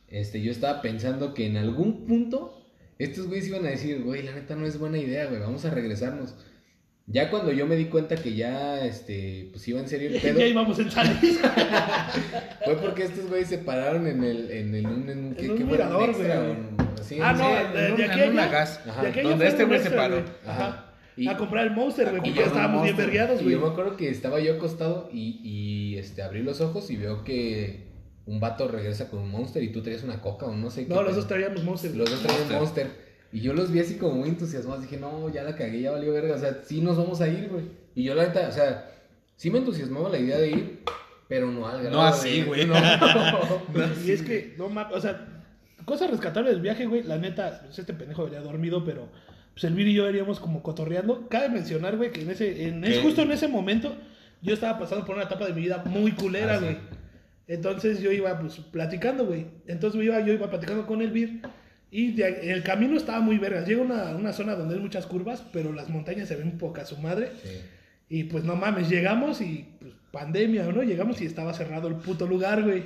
[0.09, 2.61] este, yo estaba pensando que en algún punto
[2.99, 5.71] estos güeyes iban a decir, güey, la neta no es buena idea, güey, vamos a
[5.71, 6.35] regresarnos.
[7.07, 10.39] Ya cuando yo me di cuenta que ya, este, pues iba en serio el pedo,
[10.39, 11.17] Ya íbamos en salir.
[12.65, 15.59] fue porque estos güeyes se pararon en el, en el, un, en, ¿qué- En un
[15.59, 16.57] qué mirador, extra, güey.
[17.21, 17.39] Ah, no
[17.73, 17.79] sé.
[17.79, 18.49] de, en de aquí en allá.
[18.51, 18.81] gas.
[18.85, 20.15] De aquí a allá Donde este güey se paró.
[20.17, 20.29] güey.
[20.47, 20.91] Ajá.
[21.17, 23.55] Y- A comprar el Monster, güey, porque estábamos bien vergueados, Y güey.
[23.57, 27.23] yo me acuerdo que estaba yo acostado y, y este, abrí los ojos y veo
[27.23, 27.85] que
[28.27, 30.89] un vato regresa con un monster y tú traías una coca o no sé qué.
[30.89, 31.17] No, los pedo.
[31.17, 31.95] dos traíamos Monster.
[31.95, 32.59] Los dos traían Monster.
[32.87, 33.04] monster.
[33.35, 34.83] Y yo los vi así como muy entusiasmados.
[34.83, 36.37] Dije, no, ya la cagué, ya valió verga.
[36.37, 37.65] O sea, sí nos vamos a ir, güey.
[37.97, 38.89] Y yo la neta, o sea,
[39.37, 40.81] sí me entusiasmaba la idea de ir,
[41.29, 42.67] pero no al grado No así, de- güey.
[42.67, 42.75] No.
[44.07, 45.27] Y es que, no mames, o sea,
[45.85, 49.09] cosa rescatable del viaje, güey, la neta, pues este pendejo venía dormido, pero
[49.53, 51.29] pues el Vir y yo veníamos como cotorreando.
[51.29, 53.97] Cabe mencionar, güey, que en ese, en, es justo en ese momento,
[54.43, 56.65] yo estaba pasando por una etapa de mi vida muy culera, Ah, sí.
[56.67, 56.77] güey.
[57.49, 59.47] Entonces yo iba, pues, platicando, güey.
[59.67, 61.43] Entonces yo iba, yo iba platicando con el Vir.
[61.97, 63.69] Y de- el camino estaba muy vergas.
[63.69, 66.85] Llega a una, una zona donde hay muchas curvas, pero las montañas se ven poca
[66.85, 67.31] su madre.
[67.43, 67.51] Sí.
[68.09, 70.83] Y pues no mames, llegamos y pues pandemia, ¿no?
[70.83, 72.83] Llegamos y estaba cerrado el puto lugar, güey.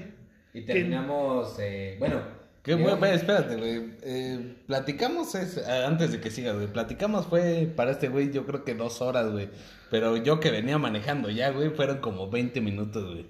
[0.52, 2.20] Y terminamos, eh, bueno.
[2.62, 3.92] Qué bueno, espérate, güey.
[4.02, 6.66] Eh, platicamos, es, eh, antes de que sigas, güey.
[6.66, 9.48] Platicamos fue para este güey, yo creo que dos horas, güey.
[9.90, 13.26] Pero yo que venía manejando ya, güey, fueron como 20 minutos, güey.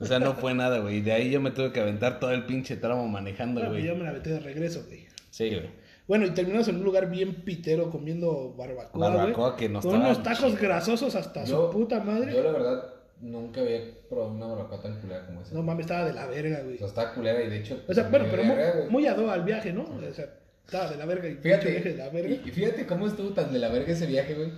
[0.00, 1.00] O sea, no fue nada, güey.
[1.00, 3.86] De ahí yo me tuve que aventar todo el pinche tramo manejando, Bueno, güey.
[3.86, 5.06] yo me la metí de regreso, güey.
[5.30, 5.70] Sí, güey.
[6.08, 9.08] Bueno, y terminamos en un lugar bien pitero comiendo barbacoa.
[9.08, 12.32] Barbacoa que nos Con estaba unos tacos grasosos hasta Yo- su puta madre.
[12.34, 12.84] Yo la verdad
[13.20, 15.54] nunca había probado una barbacoa tan culera como esa.
[15.54, 16.74] No mames, estaba de la verga, güey.
[16.74, 17.80] O sea, está culera y de hecho.
[17.88, 18.88] O sea, bueno, pero muy, güey.
[18.90, 19.82] muy al viaje, ¿no?
[19.84, 20.26] O sea,
[20.66, 22.30] estaba de la verga y Fíjate, viaje de la verga.
[22.30, 24.50] y, y fíjate cómo estuvo tan de la verga ese viaje, güey.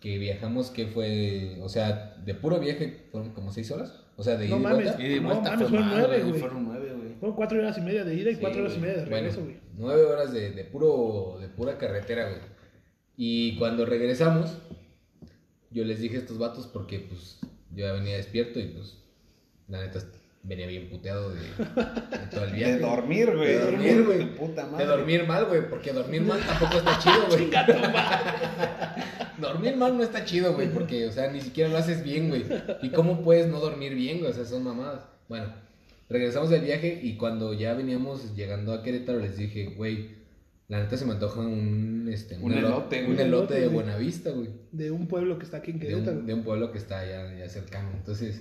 [0.00, 4.00] Que viajamos, que fue, o sea, de puro viaje fueron como seis horas.
[4.16, 4.84] O sea, de No ida y mames.
[4.84, 5.02] vuelta.
[5.02, 6.40] Y de No vuelta mames, fue fueron más, nueve, güey.
[6.40, 7.14] Fueron nueve, güey.
[7.14, 9.16] Fueron cuatro horas y media de ida y Sí, cuatro horas y media de Bueno,
[9.16, 9.56] regreso, güey.
[9.76, 12.40] nueve horas de, de puro, de pura carretera, güey.
[13.16, 14.56] Y cuando regresamos,
[15.70, 17.38] yo les dije a estos vatos porque, pues,
[17.70, 18.98] yo ya venía despierto y, pues,
[19.68, 20.00] la neta,
[20.44, 22.74] venía bien puteado de, de todo el viaje.
[22.74, 23.48] De dormir, güey.
[23.48, 24.28] De dormir, güey.
[24.78, 27.50] De dormir mal, güey, porque dormir mal tampoco está chido, güey.
[29.40, 32.44] Dormir mal no está chido, güey, porque, o sea, ni siquiera lo haces bien, güey.
[32.82, 34.30] ¿Y cómo puedes no dormir bien, güey?
[34.30, 35.00] O sea, son mamadas.
[35.28, 35.46] Bueno,
[36.08, 40.10] regresamos del viaje y cuando ya veníamos llegando a Querétaro les dije, güey,
[40.68, 43.26] la neta se me antoja un, este, Un elo- elote, un güey.
[43.26, 43.74] elote Elote, de güey.
[43.74, 44.48] Buenavista, güey.
[44.72, 46.18] De un pueblo que está aquí en De Querétaro.
[46.20, 47.90] un, de un pueblo que está allá, ya cercano.
[47.94, 48.40] Entonces,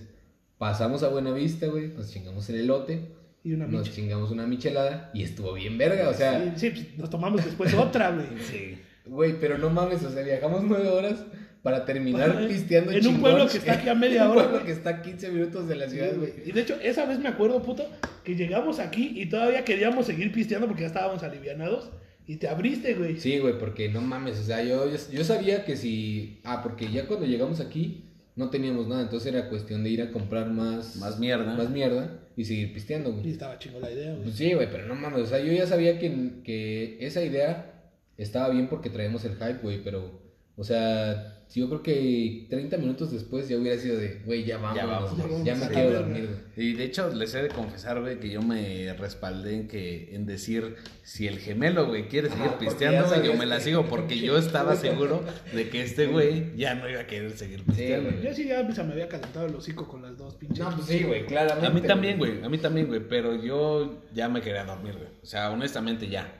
[0.64, 3.02] pasamos a Buenavista, güey, nos chingamos el elote,
[3.44, 6.40] Y una nos chingamos una michelada y estuvo bien verga, o sea...
[6.40, 8.28] Sí, sí, pues, nos tomamos después otra, güey.
[8.50, 8.78] Sí.
[9.06, 11.16] Güey, pero no mames, o sea, viajamos nueve horas
[11.64, 13.22] para terminar Ajá, pisteando en un chingón.
[13.22, 14.66] pueblo que está aquí a media En un hora, pueblo güey.
[14.68, 16.32] que está a 15 minutos de la ciudad, güey.
[16.46, 17.86] Y de hecho, esa vez me acuerdo, puto,
[18.24, 21.90] que llegamos aquí y todavía queríamos seguir pisteando porque ya estábamos alivianados.
[22.26, 23.20] Y te abriste, güey.
[23.20, 26.40] Sí, güey, porque no mames, o sea, yo, yo, yo sabía que si...
[26.46, 30.12] Ah, porque ya cuando llegamos aquí no teníamos nada, entonces era cuestión de ir a
[30.12, 30.96] comprar más...
[30.98, 31.56] Más mierda.
[31.56, 33.30] Más mierda y seguir pisteando, Y güey.
[33.32, 34.24] estaba chingo la idea, güey.
[34.24, 37.92] Pues sí, güey, pero no mames, o sea, yo ya sabía que, que esa idea
[38.18, 40.20] estaba bien porque traemos el hype, güey, pero,
[40.56, 44.76] o sea, yo creo que 30 minutos después ya hubiera sido de, güey, ya vamos,
[44.76, 45.44] Ya ya, vamos.
[45.44, 46.30] Ya me quiero dormir.
[46.58, 50.26] Y de hecho, les he de confesar, güey, que yo me respaldé en que en
[50.26, 54.18] decir si el gemelo, güey, quiere seguir Ajá, pisteando, güey, yo me la sigo porque
[54.20, 58.12] yo estaba seguro de que este güey ya no iba a querer seguir pisteando.
[58.12, 58.24] güey.
[58.24, 60.60] Yo sí ya pues, me había calentado el hocico con las dos pinches.
[60.60, 61.68] No, pues sí, güey, claramente.
[61.68, 65.10] A mí también, güey, a mí también, güey, pero yo ya me quería dormir, güey.
[65.22, 66.40] O sea, honestamente ya.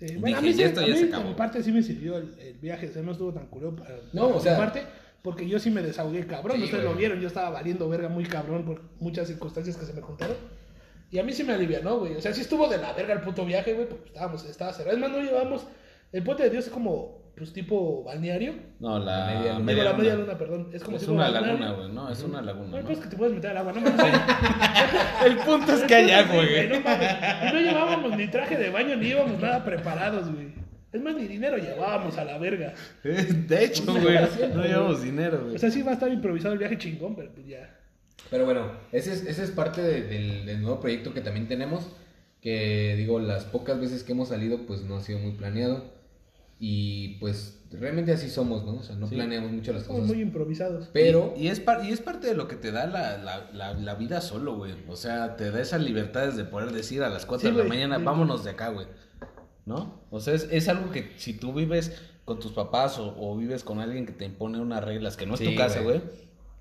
[0.00, 1.36] Eh, bueno, a mí, ya esto a ya mí, se acabó.
[1.36, 4.28] parte sí me sirvió el, el viaje, o sea, no estuvo tan curioso para, No,
[4.28, 4.82] o sea- parte,
[5.22, 6.94] porque yo sí me desahogué cabrón, Sí, ustedes güey.
[6.94, 10.36] lo vieron, yo estaba valiendo verga muy cabrón por muchas circunstancias que se me juntaron.
[11.10, 12.14] Y a mí sí me alivianó, güey.
[12.16, 14.96] O sea, sí estuvo de la verga el puto viaje, güey, porque estábamos, estaba cerrado.
[14.96, 15.66] Es más, no llevamos.
[16.12, 18.52] El puente de Dios es como, pues, tipo balneario.
[18.78, 19.72] No, la media luna.
[19.72, 20.68] Digo, la media luna, perdón.
[20.72, 21.52] Es como Es tipo una balneario.
[21.58, 22.68] laguna, güey, no, es una laguna.
[22.70, 22.84] No, ¿no?
[22.86, 24.20] pues que te puedes meter al agua, no mames.
[25.26, 26.68] El punto es que hay agua, güey.
[26.68, 27.10] No mames.
[27.42, 30.48] Y no llevábamos ni traje de baño ni íbamos nada preparados, güey.
[30.92, 32.74] Es más, ni dinero llevábamos a la verga.
[33.02, 34.18] De hecho, güey,
[34.54, 35.56] no llevamos dinero, güey.
[35.56, 37.76] O sea, sí va a estar improvisado el viaje chingón, pero pues ya.
[38.30, 41.88] Pero bueno, ese es, ese es parte de- del, del nuevo proyecto que también tenemos.
[42.40, 45.84] Que digo, las pocas veces que hemos salido, pues no ha sido muy planeado.
[46.62, 48.74] Y pues realmente así somos, ¿no?
[48.74, 49.14] O sea, no Sí.
[49.14, 50.14] planeamos mucho las Somos cosas.
[50.14, 50.90] muy improvisados.
[50.92, 53.50] Pero, Y, y es par- y es parte de lo que te da la, la,
[53.54, 54.74] la, la vida solo, güey.
[54.86, 57.68] O sea, te da esas libertades de poder decir a las 4 Sí, de la
[57.68, 58.04] mañana, sí.
[58.04, 58.86] vámonos de acá, güey.
[59.64, 60.02] ¿No?
[60.10, 61.96] O sea, es, es algo que si tú vives
[62.26, 65.34] con tus papás o, o vives con alguien que te impone unas reglas que no
[65.34, 65.98] es Sí, tu casa, güey.
[66.00, 66.10] güey,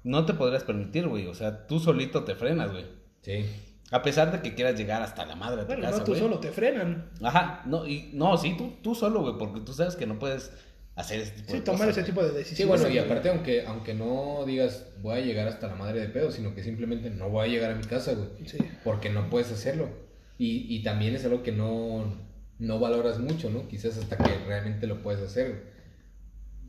[0.05, 1.27] no te podrías permitir, güey.
[1.27, 2.85] O sea, tú solito te frenas, güey.
[3.21, 3.45] sí.
[3.91, 6.11] A pesar de que quieras llegar hasta la madre de tu Bueno, casa, no, tú
[6.11, 6.21] güey.
[6.21, 7.09] solo te frenan.
[7.23, 10.51] Ajá, no, y, no, sí, tú, tú solo, güey, porque tú sabes que no puedes
[10.95, 12.11] hacer ese tipo Sí, de tomar cosas, ese güey.
[12.11, 12.81] tipo de Sí, decisiones.
[12.81, 16.29] bueno, y aparte, aunque, aunque no digas voy a llegar hasta la madre de pedo,
[16.31, 18.27] sino que simplemente no voy a llegar a mi casa, güey.
[18.45, 18.57] Sí.
[18.83, 19.89] Porque no puedes hacerlo.
[20.37, 22.15] Y, y también es algo que no,
[22.59, 23.67] no valoras mucho, ¿no?
[23.67, 25.47] Quizás hasta que realmente lo puedes hacer.
[25.49, 25.61] güey.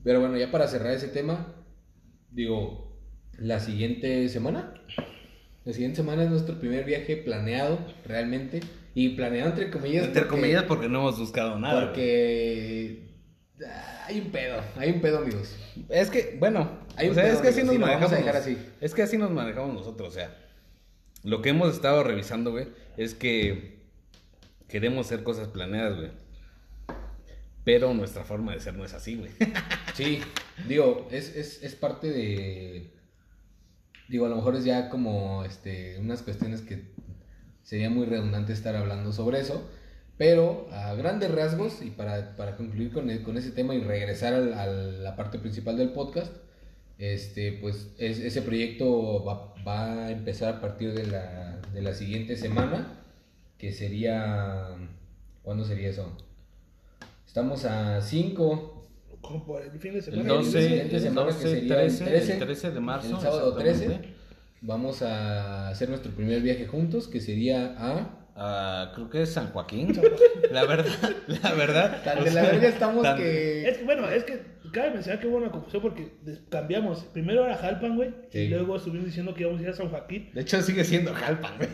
[0.05, 1.55] Pero bueno, ya para cerrar ese tema,
[2.31, 2.99] digo,
[3.39, 4.73] la siguiente semana.
[5.65, 8.61] La siguiente semana es nuestro primer viaje planeado, realmente.
[8.95, 10.07] Y planeado entre comillas.
[10.07, 11.87] Entre porque- comillas porque no hemos buscado nada.
[11.87, 13.09] Porque
[13.67, 15.55] ah, hay un pedo, hay un pedo, amigos.
[15.89, 18.13] Es que, bueno, Hay o un sea, pedo, es que así amigos, nos vamos manejamos.
[18.13, 18.69] a dejar nos- así.
[18.81, 20.37] Es que así nos manejamos nosotros, o sea,
[21.23, 23.79] lo que hemos estado revisando, güey, es que
[24.67, 26.11] queremos hacer cosas planeadas, güey.
[27.63, 29.31] Pero nuestra forma de ser no es así, güey.
[29.95, 30.21] Sí,
[30.67, 32.91] digo, es, es, es parte de.
[34.11, 36.91] Digo, a lo mejor es ya como este, unas cuestiones que
[37.63, 39.71] sería muy redundante estar hablando sobre eso.
[40.19, 44.53] Pero a grandes rasgos, y para, para concluir con, con ese tema y regresar al-
[44.53, 46.33] a la parte principal del podcast,
[46.99, 51.95] este, pues es- ese proyecto va, va a empezar a partir de la, de la
[51.95, 52.87] siguiente semana,
[53.59, 54.77] que sería...
[55.43, 56.13] ¿Cuándo sería eso?
[57.27, 58.70] Estamos a 5,
[59.21, 60.29] Como por el fin de El semana.
[60.29, 63.15] 12, siguiente el semana, que 12, sería 13, el 13, el 13 de marzo.
[63.15, 64.15] el sábado 13, exactamente.
[64.61, 68.20] vamos a hacer nuestro primer viaje juntos, que sería a...
[68.43, 70.01] Ah, creo que es San Joaquín.
[70.51, 70.87] La verdad,
[71.43, 72.03] la verdad.
[72.03, 73.69] Tan de la verga estamos tan- que...
[73.69, 74.41] Es que, bueno, es que
[74.73, 76.09] cabe mencionar que hubo una confusión porque
[76.49, 77.05] cambiamos.
[77.13, 78.11] Primero era Jalpan, güey.
[78.33, 78.39] Sí.
[78.39, 80.31] Y luego estuvimos diciendo que íbamos a ir a San Joaquín.
[80.33, 81.69] De hecho, sigue siendo Jalpan, güey.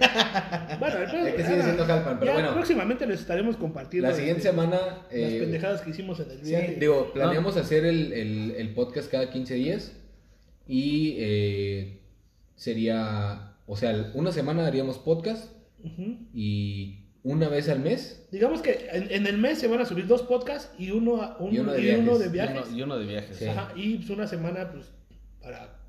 [0.81, 2.53] Bueno, el pedo- Es que sigue siendo Jalpan, pero ya bueno.
[2.55, 4.09] Próximamente les estaremos compartiendo.
[4.11, 4.77] La siguiente este, semana...
[4.77, 6.77] Las eh, pendejadas que hicimos en el Sí, viaje.
[6.81, 9.93] digo, planeamos hacer el, el- el podcast cada 15 días
[10.67, 12.01] y eh,
[12.57, 15.53] sería, o sea, una semana haríamos podcast
[16.33, 18.29] Y una vez al mes.
[18.31, 21.37] Digamos que en, en el mes se van a subir dos podcasts y uno, a-
[21.39, 22.67] un- Y uno de y uno viajes.
[22.69, 23.37] Y uno, y uno de viajes.
[23.37, 23.45] Sí.
[23.47, 24.87] Ajá, y pues una semana, pues,
[25.43, 25.81] para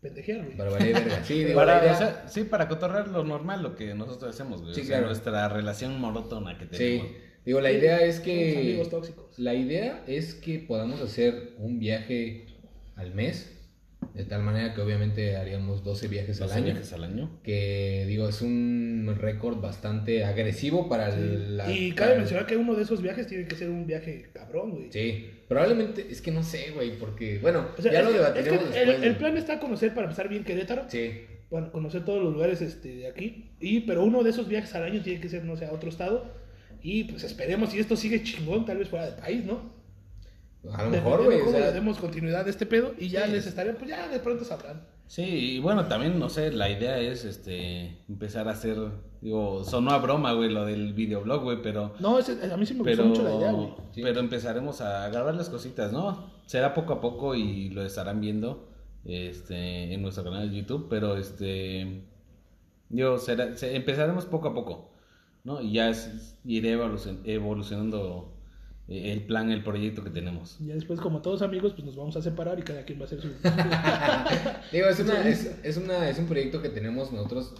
[0.00, 0.56] pendejear, güey.
[0.56, 1.24] Para valer verga.
[1.24, 4.62] Sí, digo, Para, idea- o sea, sí, para cotorrear lo normal, lo que nosotros hacemos,
[4.62, 4.74] güey.
[4.74, 5.06] Sí, o sea, claro.
[5.06, 7.06] nuestra relación monótona que sí, tenemos.
[7.44, 8.58] digo, la idea es que...
[8.58, 9.38] amigos tóxicos.
[9.38, 12.46] La idea es que podamos hacer un viaje
[12.96, 13.59] al mes,
[14.14, 16.64] de tal manera que obviamente haríamos 12 viajes al 12 año.
[16.66, 17.40] viajes al año.
[17.42, 21.70] Que digo, es un récord bastante agresivo para el- la...
[21.70, 24.92] y cabe mencionar que uno de esos viajes tiene que ser un viaje cabrón, güey.
[24.92, 28.62] Sí, probablemente, es que no sé, güey, porque, bueno, O sea, ya es lo debatiremos
[28.64, 29.02] es que después.
[29.06, 30.84] el, plan está conocer para empezar bien Querétaro.
[30.88, 31.12] Sí,
[31.50, 33.50] Bueno, conocer todos los lugares este, de aquí.
[33.60, 35.88] Y, pero uno de esos viajes al año tiene que ser, no sé, a otro
[35.90, 36.32] estado.
[36.82, 39.79] Y pues esperemos, si esto sigue chingón, tal vez fuera del país, ¿no?
[40.72, 43.32] A lo mejor, güey, o sea, le demos continuidad a este pedo y ya Sí.
[43.32, 44.82] les estaré, pues ya de pronto sabrán.
[45.06, 48.76] Sí, y bueno, también, no sé, la idea es este empezar a hacer,
[49.20, 51.94] digo, sonó a broma, güey, lo del videoblog, güey, pero...
[51.98, 53.68] No, ese- a mí sí me gustó Pero, mucho la idea, güey.
[53.92, 54.02] Sí.
[54.02, 56.30] pero empezaremos a grabar las cositas, ¿no?
[56.46, 58.68] Será poco a poco y lo estarán viendo
[59.04, 62.04] este, en nuestro canal de YouTube, pero este,
[62.88, 64.92] yo será, se- empezaremos poco a poco,
[65.42, 65.60] ¿no?
[65.60, 68.32] Y ya es- iré evolucion- evolucionando
[68.90, 70.56] el plan, el proyecto que tenemos.
[70.60, 73.04] Y ya después, como todos amigos, pues nos vamos a separar y cada quien va
[73.04, 73.28] a hacer su...
[74.72, 77.54] digo, es, una, es, es, una, es un proyecto que tenemos nosotros,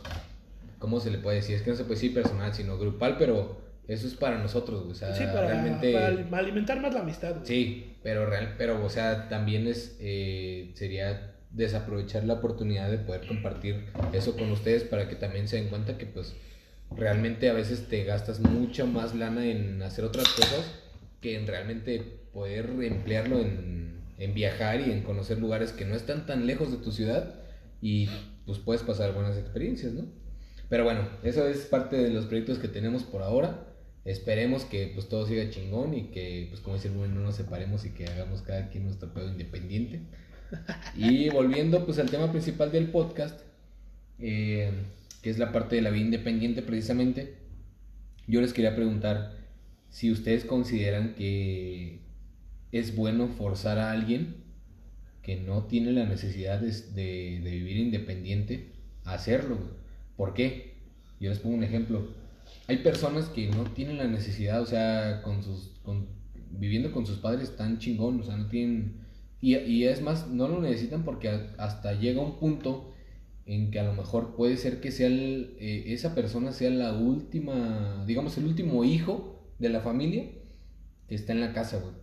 [0.80, 1.54] ¿cómo se le puede decir?
[1.54, 4.92] Es que no se puede decir personal, sino grupal, pero eso es para nosotros, güey,
[4.92, 5.92] o sea, sí, para, realmente...
[5.92, 7.46] para alimentar más la amistad, güey.
[7.46, 13.26] Sí, pero real, pero o sea, también es eh, sería desaprovechar la oportunidad de poder
[13.26, 16.34] compartir eso con ustedes para que también se den cuenta que pues
[16.96, 20.80] realmente a veces te gastas mucha más lana en hacer otras cosas
[21.20, 22.00] que en realmente
[22.32, 26.78] poder emplearlo en, en viajar y en conocer lugares que no están tan lejos de
[26.78, 27.34] tu ciudad
[27.80, 28.08] y
[28.46, 30.04] pues puedes pasar buenas experiencias, ¿no?
[30.68, 33.66] Pero bueno, eso es parte de los proyectos que tenemos por ahora.
[34.04, 37.36] Esperemos que pues todo siga chingón y que, pues como dice el bueno, no nos
[37.36, 40.00] separemos y que hagamos cada quien nuestro pedo independiente.
[40.96, 43.40] Y volviendo pues al tema principal del podcast,
[44.18, 44.70] eh,
[45.22, 47.34] que es la parte de la vida independiente precisamente,
[48.26, 49.39] yo les quería preguntar
[49.90, 52.00] si ustedes consideran que
[52.72, 54.36] es bueno forzar a alguien
[55.22, 58.72] que no tiene la necesidad de, de- vivir independiente
[59.04, 59.58] a hacerlo.
[60.16, 60.74] ¿Por qué?
[61.20, 62.08] Yo les pongo un ejemplo.
[62.68, 66.06] Hay personas que no tienen la necesidad, o sea, con sus, con-
[66.52, 68.96] viviendo con sus padres tan chingón, o sea, no tienen...
[69.42, 72.92] Y, y es más, no lo necesitan porque hasta llega un punto
[73.46, 76.94] en que a lo mejor puede ser que sea el- eh, esa persona sea la
[76.94, 80.30] última, digamos, el último hijo de la familia
[81.08, 81.94] que está en la casa, güey.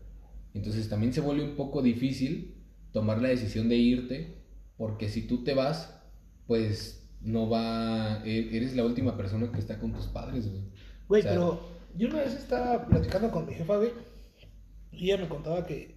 [0.53, 2.55] Entonces también se vuelve un poco difícil
[2.91, 4.37] tomar la decisión de irte,
[4.77, 5.93] porque si tú te vas,
[6.47, 10.63] pues no va, e- eres la última persona que está con tus padres, güey.
[11.07, 11.61] Güey, O sea, pero
[11.95, 13.91] yo una vez estaba platicando con mi jefa, güey,
[14.91, 15.95] y ella me contaba que,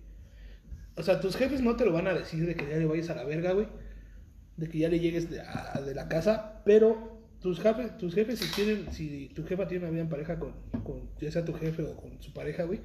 [0.97, 3.11] o sea, tus jefes no te lo van a decir de que ya le vayas
[3.11, 3.67] a la verga, güey,
[4.57, 7.10] de que ya le llegues de, a- de la casa, pero
[7.41, 10.53] tus jefes, tus jefes si quieren, si tu jefa tiene una vida en pareja con,
[10.85, 12.81] con ya sea tu jefe o con su pareja, güey,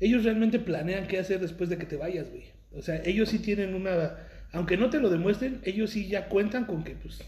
[0.00, 2.44] ellos realmente planean qué hacer después de que te vayas, güey.
[2.72, 4.16] O sea, ellos sí tienen una,
[4.52, 7.20] aunque no te lo demuestren, ellos sí ya cuentan con que, pues,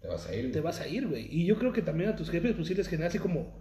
[0.00, 0.52] Te vas a ir, güey.
[0.52, 1.26] te vas a ir, güey.
[1.30, 3.58] Y yo creo que también a tus jefes, pues sí les genera así como,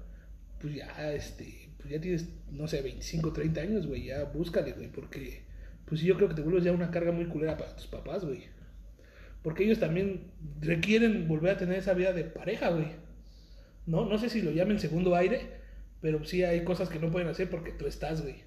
[0.60, 4.88] pues ya, este, pues ya tienes, no sé, 25, 30 años, güey, ya búscale, güey,
[4.92, 5.44] porque,
[5.86, 8.26] pues sí, yo creo que te vuelves ya una carga muy culera para tus papás,
[8.26, 8.44] güey.
[9.44, 12.88] Porque ellos también requieren volver a tener esa vida de pareja, güey.
[13.86, 15.62] No, no sé si lo llamen segundo aire,
[16.02, 18.44] pero sí hay cosas que no pueden hacer porque tú estás, güey.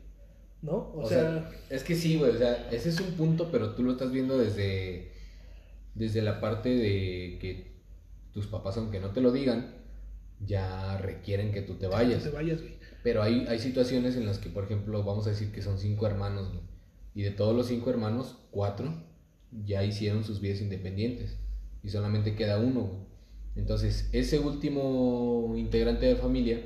[0.63, 0.73] ¿No?
[0.75, 3.75] O, O, sea, sea, es que sí, güey, o sea, ese es un punto, pero
[3.75, 5.13] tú lo estás viendo desde,
[5.95, 7.73] desde la parte de que
[8.33, 9.75] tus papás, aunque no te lo digan,
[10.41, 12.23] ya requieren que tú te que vayas.
[12.23, 12.75] te vayas, güey.
[13.03, 16.07] Pero hay, hay situaciones en las que, por ejemplo, vamos a decir que son cinco
[16.07, 16.63] hermanos, güey,
[17.15, 19.10] y de todos los cinco hermanos, cuatro
[19.65, 21.39] ya hicieron sus vidas independientes,
[21.83, 23.07] y solamente queda uno.
[23.57, 26.61] Entonces, ese último integrante de la familia,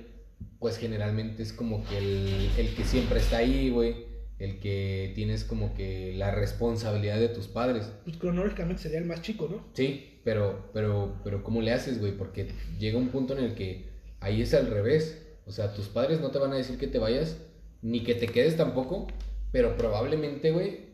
[0.58, 4.06] pues generalmente es como que el, el que siempre está ahí, güey,
[4.38, 7.90] el que tienes como que la responsabilidad de tus padres.
[8.04, 9.64] Pues cronológicamente sería el más chico, ¿no?
[9.74, 12.16] Sí, pero, pero, pero ¿cómo le haces, güey?
[12.16, 15.22] Porque llega un punto en el que ahí es al revés.
[15.46, 17.38] O sea, tus padres no te van a decir que te vayas,
[17.82, 19.06] ni que te quedes tampoco,
[19.52, 20.86] pero probablemente, güey,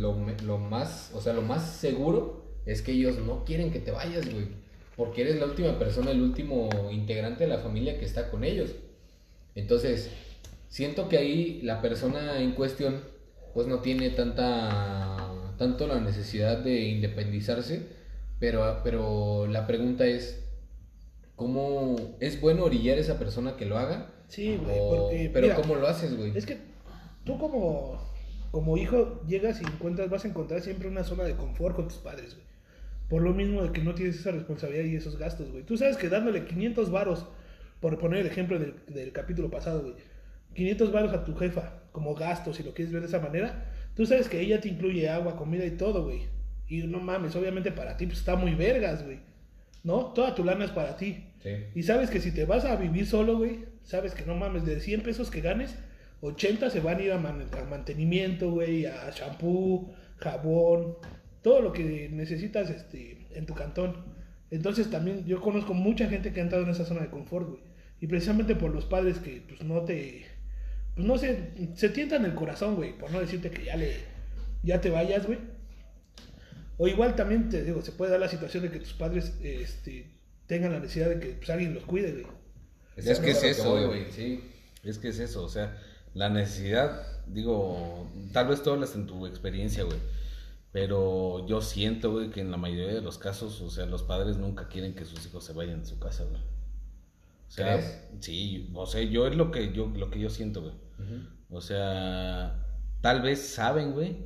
[0.00, 3.90] lo, lo más, o sea, lo más seguro es que ellos no quieren que te
[3.90, 4.48] vayas, güey.
[4.96, 8.70] Porque eres la última persona, el último integrante de la familia que está con ellos.
[9.54, 10.10] Entonces,
[10.68, 13.02] siento que ahí la persona en cuestión,
[13.54, 17.86] pues no tiene tanta, tanto la necesidad de independizarse,
[18.38, 20.42] pero, pero la pregunta es,
[21.36, 24.12] ¿cómo es bueno orillar a esa persona que lo haga?
[24.28, 26.36] Sí, güey, porque, pero mira, ¿cómo lo haces, güey?
[26.36, 26.58] Es que
[27.24, 27.98] tú como,
[28.56, 31.98] como hijo llegas y encuentras, vas a encontrar siempre una zona de confort con tus
[31.98, 32.46] padres, güey.
[33.06, 35.62] Por lo mismo de que no tienes esa responsabilidad y esos gastos, güey.
[35.62, 37.26] Tú sabes que dándole 500 varos,
[37.80, 39.94] por poner el ejemplo del, del capítulo pasado, güey.
[40.54, 43.70] 500 varos a tu jefa como gasto, si lo quieres ver de esa manera.
[43.94, 46.22] Tú sabes que ella te incluye agua, comida y todo, güey.
[46.66, 49.18] Y no mames, obviamente para ti pues, está muy vergas, güey.
[49.84, 50.14] ¿No?
[50.14, 51.26] Toda tu lana es para ti.
[51.42, 51.50] Sí.
[51.74, 54.80] Y sabes que si te vas a vivir solo, güey, sabes que no mames, de
[54.80, 55.76] 100 pesos que ganes,
[56.20, 60.96] 80 se van a ir a, man- a mantenimiento, güey, a shampoo, jabón,
[61.42, 64.04] todo lo que necesitas este, en tu cantón.
[64.50, 67.60] Entonces también yo conozco mucha gente que ha entrado en esa zona de confort, güey.
[68.00, 70.26] Y precisamente por los padres que pues no te...
[70.94, 73.94] Pues no se, se tientan el corazón, güey, por no decirte que ya le...
[74.62, 75.38] Ya te vayas, güey.
[76.78, 80.10] O igual también te digo, se puede dar la situación de que tus padres este,
[80.46, 82.26] tengan la necesidad de que pues, alguien los cuide, güey.
[82.96, 84.06] Es que es eso, güey.
[84.10, 84.42] Sí.
[84.84, 85.76] Es que es eso, o sea,
[86.16, 89.98] la necesidad, digo, tal vez tú hablas en tu experiencia, güey,
[90.72, 94.38] pero yo siento, güey, que en la mayoría de los casos, o sea, los padres
[94.38, 96.40] nunca quieren que sus hijos se vayan de su casa, güey.
[96.40, 98.08] O sea, ¿Crees?
[98.20, 100.74] sí, o sea, yo es lo que yo, lo que yo siento, güey.
[101.50, 102.66] O sea,
[103.02, 104.16] tal vez saben, güey,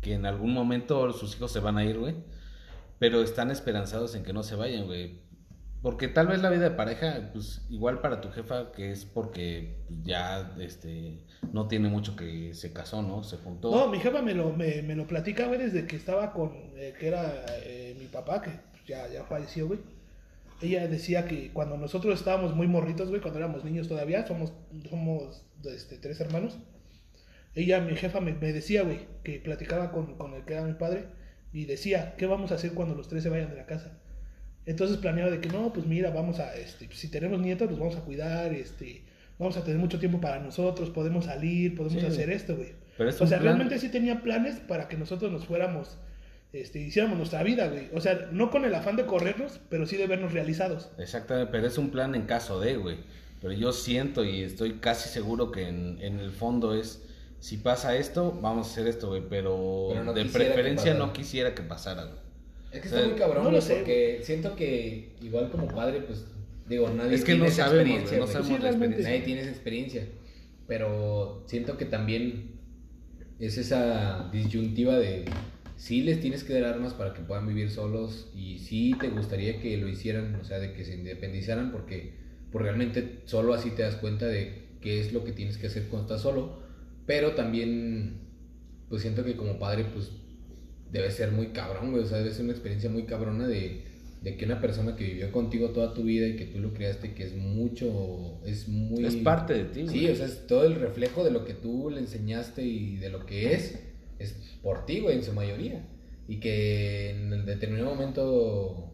[0.00, 2.14] que en algún momento sus hijos se van a ir, güey,
[3.00, 5.22] pero están esperanzados en que no se vayan, güey.
[5.86, 9.76] Porque tal vez la vida de pareja, pues igual para tu jefa, que es porque
[10.02, 11.20] ya este
[11.52, 13.22] no tiene mucho que se casó, ¿no?
[13.22, 13.70] Se juntó.
[13.70, 16.92] No, mi jefa me lo, me, me lo platica, güey, desde que estaba con, eh,
[16.98, 18.50] que era eh, mi papá, que
[18.84, 19.78] ya, ya falleció, güey.
[20.60, 24.52] Ella decía que cuando nosotros estábamos muy morritos, güey, cuando éramos niños todavía, somos,
[24.90, 26.58] somos este, tres hermanos.
[27.54, 30.74] Ella, mi jefa, me, me decía, güey, que platicaba con, con el que era mi
[30.74, 31.04] padre
[31.52, 34.00] y decía, ¿qué vamos a hacer cuando los tres se vayan de la casa?
[34.66, 37.96] Entonces planeaba de que no, pues mira, vamos a, este, si tenemos nietos, los vamos
[37.96, 39.02] a cuidar, este,
[39.38, 42.06] vamos a tener mucho tiempo para nosotros, podemos salir, podemos Sí.
[42.06, 42.72] hacer esto, güey.
[42.98, 45.98] Pero es O sea, plan- realmente sí tenía planes para que nosotros nos fuéramos,
[46.52, 47.88] este, hiciéramos nuestra vida, güey.
[47.94, 50.90] O sea, no con el afán de corrernos, pero sí de vernos realizados.
[50.98, 52.96] Exactamente, pero es un plan en caso de, güey.
[53.40, 57.02] Pero yo siento y estoy casi seguro que en, en el fondo es,
[57.38, 59.22] si pasa esto, vamos a hacer esto, güey.
[59.28, 62.25] Pero, Pero no de preferencia no quisiera que pasara, güey.
[62.76, 65.68] Es que O sea, está muy cabrón, no lo sé, porque siento que igual como
[65.68, 66.24] padre, pues,
[66.68, 69.08] digo, nadie Es que tiene no esa sabemos, experiencia, no sabemos Sí, la experiencia.
[69.08, 70.08] Nadie tiene esa experiencia.
[70.66, 72.56] Pero siento que también
[73.38, 75.24] es esa disyuntiva de
[75.76, 79.60] sí les tienes que dar armas para que puedan vivir solos y sí te gustaría
[79.60, 82.14] que lo hicieran, o sea, de que se independizaran porque
[82.50, 85.84] pues, realmente solo así te das cuenta de qué es lo que tienes que hacer
[85.88, 86.62] cuando estás solo.
[87.06, 88.20] Pero también,
[88.88, 90.10] pues siento que como padre, pues
[90.96, 92.02] debe ser muy cabrón, güey.
[92.04, 93.82] O sea, debe ser una experiencia muy cabrona de,
[94.22, 97.14] de que una persona que vivió contigo toda tu vida y que tú lo creaste,
[97.14, 99.04] que es mucho, es muy...
[99.04, 100.10] Es parte de ti, Sí, güey.
[100.10, 103.24] o sea, es todo el reflejo de lo que tú le enseñaste y de lo
[103.26, 103.78] que es,
[104.18, 104.32] es
[104.62, 105.86] por ti, güey, en su mayoría.
[106.28, 108.92] Y que en determinado momento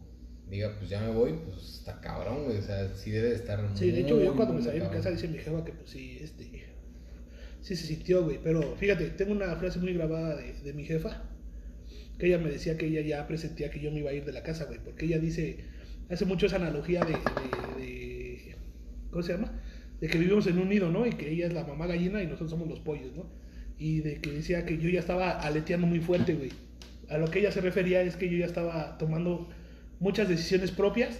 [0.49, 2.57] diga, pues ya me voy, pues está cabrón, güey.
[2.57, 4.91] O sea, sí debe de estar Sí, de hecho, yo cuando me salí de mi
[4.91, 6.43] casa dice mi jefa que pues sí, este,
[7.61, 8.39] sí se sintió, güey.
[8.43, 11.23] Pero fíjate, tengo una frase muy grabada de, de mi jefa,
[12.17, 14.31] que ella me decía que ella ya presentía que yo me iba a ir de
[14.33, 14.79] la casa, güey.
[14.83, 15.57] Porque ella dice,
[16.09, 18.55] hace mucho esa analogía de, de, de-
[19.09, 19.51] ¿cómo se llama?
[19.99, 21.05] De que vivimos en un nido, ¿no?
[21.05, 23.25] Y que ella es la mamá gallina y nosotros somos los pollos, ¿no?
[23.79, 26.51] Y de que decía que yo ya estaba aleteando muy fuerte, güey.
[27.09, 29.49] A lo que ella se refería es que yo ya estaba tomando
[29.99, 31.19] muchas decisiones propias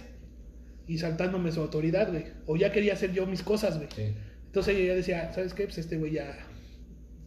[0.86, 2.24] y saltándome su autoridad, güey.
[2.46, 3.88] O ya quería hacer yo mis cosas, güey.
[3.94, 4.14] Sí,
[4.46, 5.64] Entonces ella ya decía, ¿sabes qué?
[5.64, 6.36] Pues este güey ya,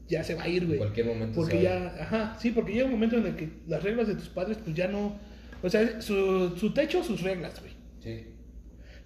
[0.08, 0.78] ya se va a ir, en güey.
[0.80, 1.36] cualquier momento.
[1.36, 1.94] Porque se va.
[1.96, 4.58] ya, ajá, sí, porque llega un momento en el que las reglas de tus padres,
[4.64, 5.20] pues ya no.
[5.64, 7.74] O sea, su, su techo, sus reglas, güey.
[8.02, 8.28] Sí.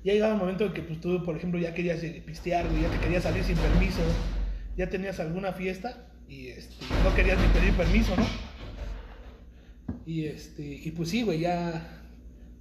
[0.04, 2.82] Ya llegaba un momento en que, pues tú, por ejemplo, ya querías eh, pistear, güey,
[2.84, 4.00] ya te querías salir sin permiso,
[4.76, 8.26] ya tenías alguna fiesta y este, no querías ni pedir permiso, ¿no?
[10.06, 12.00] Y este, y pues sí, güey, ya.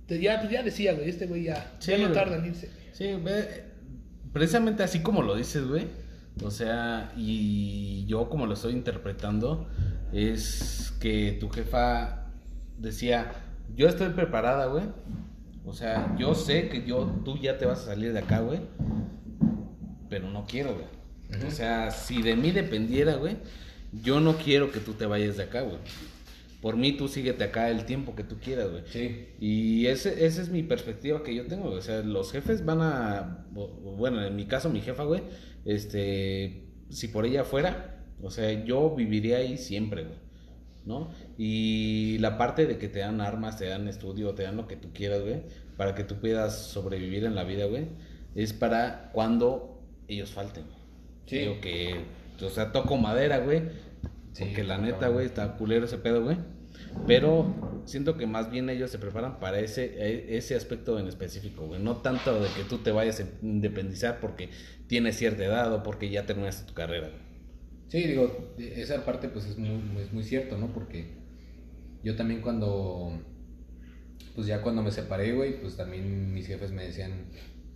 [0.06, 2.14] te- ya, pues ya decía, güey, este güey ya, Sí, ya no güey.
[2.14, 2.68] tarda en irse.
[2.92, 3.64] Sí, ve,
[4.32, 5.86] precisamente así como lo dices, güey.
[6.42, 9.68] O sea, y yo como lo estoy interpretando,
[10.12, 12.26] es que tu jefa
[12.78, 13.32] decía,
[13.74, 14.84] yo estoy preparada, güey.
[15.64, 18.60] O sea, yo sé que yo, tú ya te vas a salir de acá, güey.
[20.08, 21.46] Pero no quiero, güey.
[21.46, 23.36] O sea, si de mí dependiera, güey,
[24.02, 25.78] yo no quiero que tú te vayas de acá, güey.
[26.60, 28.82] Por mí, tú síguete acá el tiempo que tú quieras, güey.
[28.86, 29.28] Sí.
[29.40, 31.78] Y ese, esa es mi perspectiva que yo tengo, güey.
[31.78, 33.46] O sea, los jefes van a.
[33.50, 35.22] Bueno, en mi caso, mi jefa, güey.
[35.64, 36.66] Este.
[36.90, 40.18] Si por ella fuera, o sea, yo viviría ahí siempre, güey.
[40.84, 41.10] ¿No?
[41.38, 44.76] Y la parte de que te dan armas, te dan estudio, te dan lo que
[44.76, 45.42] tú quieras, güey.
[45.76, 47.86] Para que tú puedas sobrevivir en la vida, güey.
[48.34, 50.64] Es para cuando ellos falten.
[51.24, 51.38] Sí.
[51.38, 52.04] Digo que.
[52.42, 53.62] O sea, toco madera, güey.
[54.32, 56.38] Sí, porque la neta, güey, está culero ese pedo, güey.
[57.06, 61.66] Pero siento que más bien ellos se preparan para ese, e- ese aspecto en específico,
[61.66, 61.82] güey.
[61.82, 64.50] No tanto de que tú te vayas a independizar porque
[64.86, 67.08] tienes cierta edad o porque ya terminaste tu carrera.
[67.08, 67.20] güey.
[67.88, 70.72] Sí, digo, esa parte pues es muy, es muy cierto, ¿no?
[70.72, 71.06] Porque
[72.04, 73.20] yo también cuando,
[74.34, 77.26] pues ya cuando me separé, güey, pues también mis jefes me decían,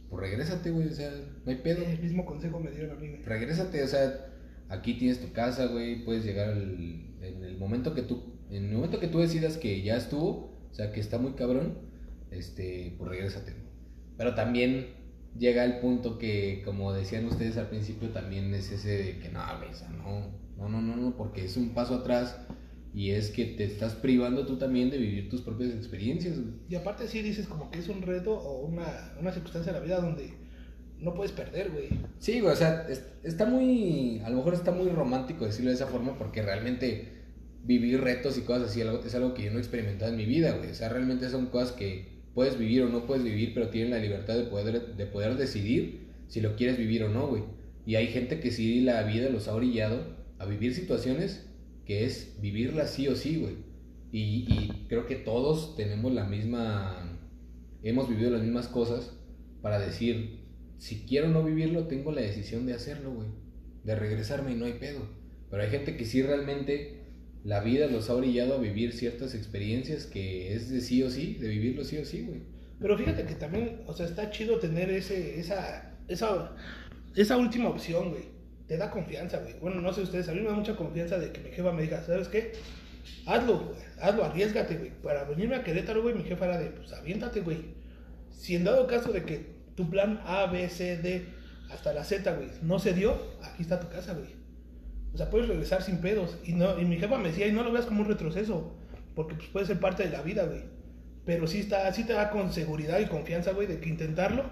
[0.09, 1.11] pues regrésate, güey, o sea,
[1.45, 3.23] no hay pedo, El mismo consejo me dieron a mí, güey.
[3.23, 4.31] regrésate, o sea,
[4.75, 6.79] aquí tienes tu casa, güey, puedes llegar al-
[7.23, 10.75] en el momento que tú, en el momento que tú decidas que ya estuvo, o
[10.75, 11.79] sea, que está muy cabrón,
[12.31, 13.55] este, pues regrésate.
[14.17, 14.89] Pero también
[15.39, 19.41] llega el punto que, como decían ustedes al principio, también es ese de que no,
[19.59, 22.39] güey, o sea, no, no, no, no, no, porque es un paso atrás
[22.93, 26.37] y es que te estás privando tú también de vivir tus propias experiencias.
[26.69, 29.85] Y aparte sí dices como que es un reto o una, una circunstancia de la
[29.85, 30.33] vida donde
[31.05, 31.89] no puedes perder, güey.
[32.19, 35.77] Sí, güey, o sea, es- está muy, a lo mejor está muy romántico decirlo de
[35.77, 37.13] esa forma porque realmente
[37.65, 40.53] vivir retos y cosas así es algo que yo no he experimentado en mi vida,
[40.57, 40.71] güey.
[40.71, 43.99] O sea, realmente son cosas que puedes vivir o no puedes vivir, pero tienen la
[43.99, 47.43] libertad de poder, de poder decidir si lo quieres vivir o no, güey.
[47.87, 51.47] Y hay gente que sí la vida los ha orillado a vivir situaciones
[51.87, 53.57] que es vivirlas sí o sí, güey.
[54.11, 57.19] Y, y creo que todos tenemos la misma,
[57.83, 59.13] hemos vivido las mismas cosas
[59.63, 60.44] para decir,
[60.85, 63.29] si quiero no vivirlo, tengo la decisión de hacerlo, güey.
[63.85, 65.01] De regresarme y no hay pedo.
[65.51, 67.05] Pero hay gente que sí realmente
[67.43, 71.39] la vida los ha orillado a vivir ciertas experiencias que es de sí o sí,
[71.41, 72.43] de vivirlo sí o sí, güey.
[72.79, 76.55] Pero fíjate que también, o sea, está chido tener ese, esa, esa,
[77.17, 78.25] esa última opción, güey.
[78.69, 79.55] Te da confianza, güey.
[79.61, 81.81] Bueno, no sé ustedes, a mí me da mucha confianza de que mi jefa me
[81.81, 82.53] diga, ¿sabes qué?
[83.25, 83.79] Hazlo, güey.
[84.03, 84.91] Hazlo, arriesgate, güey.
[85.03, 87.73] Para venirme a Querétaro, güey, mi jefa era de, pues aviéntate, güey.
[88.31, 91.27] si en dado caso de que tu plan A, B, C, D,
[91.71, 94.29] hasta la Z, güey, no se dio, aquí está tu casa, güey.
[95.13, 96.37] O sea, puedes regresar sin pedos.
[96.45, 98.75] Y, no, y mi jefa me decía, y no lo veas como un retroceso,
[99.15, 100.63] porque pues, puede ser parte de la vida, güey.
[101.25, 104.45] Pero sí, está, sí te da con seguridad y confianza, güey, de que intentarlo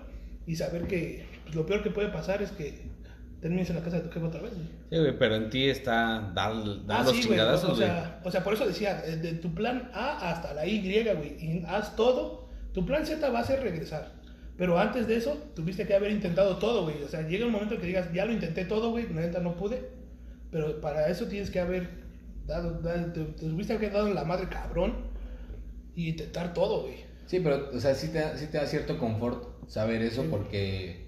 [0.47, 2.91] y saber que pues, lo peor que puede pasar es que
[3.41, 4.67] termines en la casa de tu jefa otra vez, güey.
[4.91, 6.55] Sí, güey, pero en ti está dar,
[6.87, 7.89] dar Ah, los sí, güey, chingadazos, o, güey.
[7.89, 11.65] sea, o sea, por eso decía, de tu plan A hasta la Y, güey, y
[11.67, 12.49] haz todo.
[12.73, 14.13] Tu plan Z va a ser regresar.
[14.63, 17.03] Pero antes de eso, tuviste que haber intentado todo, güey.
[17.03, 19.89] O sea, llega un momento que digas, ya lo intenté todo, güey, neta no pude.
[20.53, 21.89] Pero para eso tienes que haber
[22.47, 24.95] dado, dado- te, te tuviste que haber dado en la madre cabrón
[25.97, 26.95] y intentar todo, güey.
[27.27, 30.29] Sí, pero, o sea, sí te, da- sí te da cierto confort saber eso Sí.
[30.31, 31.07] porque,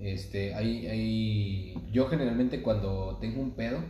[0.00, 3.80] este, hay, hay, yo generalmente cuando tengo un pedo,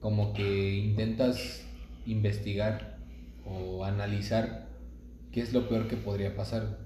[0.00, 1.64] como que intentas
[2.06, 2.98] investigar
[3.46, 4.66] o analizar
[5.30, 6.81] qué es lo peor que podría pasar.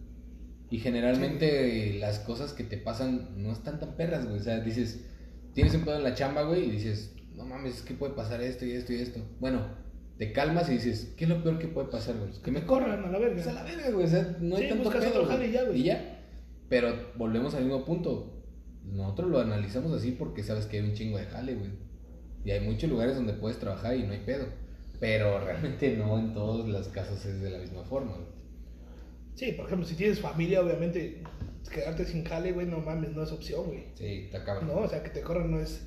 [0.70, 4.40] Y generalmente las cosas que te pasan no están tan perras, güey.
[4.40, 5.04] O sea, dices,
[5.54, 8.40] tienes un pedo en la chamba, güey, y dices, no mames, es que puede pasar
[8.42, 9.20] esto y esto y esto.
[9.38, 9.62] Bueno,
[10.18, 12.30] te calmas y dices, ¿qué es lo peor que puede pasar, güey?
[12.42, 13.34] Que me corran a la verga.
[13.34, 14.06] Pues a la verga, güey.
[14.06, 15.48] O sea, no hay Sí, tanto buscas pedo, güey.
[15.48, 15.80] y ya, güey.
[15.80, 16.22] Y ya.
[16.68, 18.32] Pero volvemos al mismo punto.
[18.84, 21.70] Nosotros lo analizamos así porque sabes que hay un chingo de jale, güey.
[22.44, 24.46] Y hay muchos lugares donde puedes trabajar y no hay pedo.
[24.98, 28.36] Pero realmente no en todos los casos es de la misma forma, güey.
[29.36, 31.22] Sí, por ejemplo, si tienes familia, obviamente,
[31.72, 33.84] quedarte sin jale, güey, no mames, no es opción, güey.
[33.94, 34.66] Sí, está cabrón.
[34.68, 35.86] No, o sea, que te corran no es,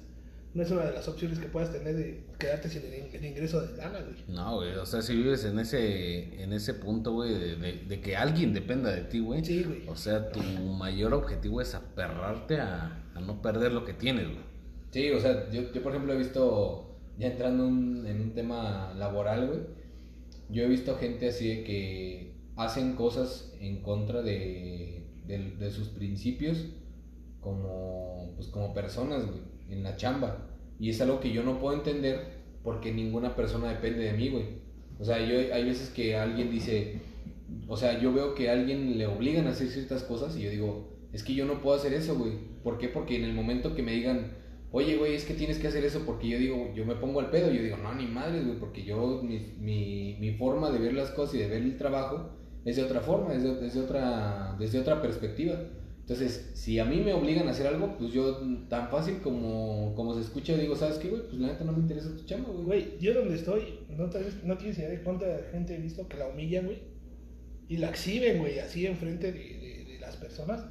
[0.54, 3.62] no es una de las opciones que puedas tener de quedarte sin el, el ingreso
[3.66, 4.16] de lana, güey.
[4.28, 8.02] No, güey, o sea, si vives en ese, en ese punto, güey, de, de- de
[8.02, 9.44] que alguien dependa de ti, güey.
[9.44, 9.88] Sí, güey.
[9.88, 14.44] O sea, tu mayor objetivo es aperrarte a, a no perder lo que tienes, güey.
[14.92, 18.94] Sí, o sea, yo, yo por ejemplo he visto, ya entrando un- en un tema
[18.96, 19.60] laboral, güey,
[20.50, 22.29] yo he visto gente así de que
[22.60, 26.66] hacen cosas en contra de, de, sus principios
[27.40, 29.40] como, pues, como personas, güey,
[29.70, 30.46] en la chamba.
[30.78, 34.44] Y es algo que yo no puedo entender porque ninguna persona depende de mí, güey.
[35.00, 37.00] O sea, yo hay veces que alguien dice,
[37.70, 40.90] o sea, yo veo que alguien le obligan a hacer ciertas cosas y yo digo,
[41.14, 42.34] es que yo no puedo hacer eso, güey.
[42.62, 42.90] ¿Por qué?
[42.90, 44.34] Porque en el momento que me digan,
[44.74, 47.30] oye, güey, es que tienes que hacer eso porque yo digo, yo me pongo al
[47.30, 50.94] pedo, yo digo, no, ni madres, güey, porque yo, mi, mi, mi forma de ver
[50.94, 53.82] las cosas y de ver el trabajo es de otra forma, es de, es de
[53.82, 55.56] otra, desde otra perspectiva.
[56.02, 58.38] Entonces, si a mí me obligan a hacer algo, pues yo
[58.68, 61.22] tan fácil como, como se escucha, digo, ¿sabes qué, güey?
[61.28, 62.66] Pues la neta no me interesa tu chamba, güey.
[62.66, 66.18] Güey, yo donde estoy, no, te- no tienes idea de cuánta gente he visto que
[66.18, 66.80] la humillan, güey.
[67.68, 70.66] Y la exhiben, güey, así enfrente de, de, de las personas.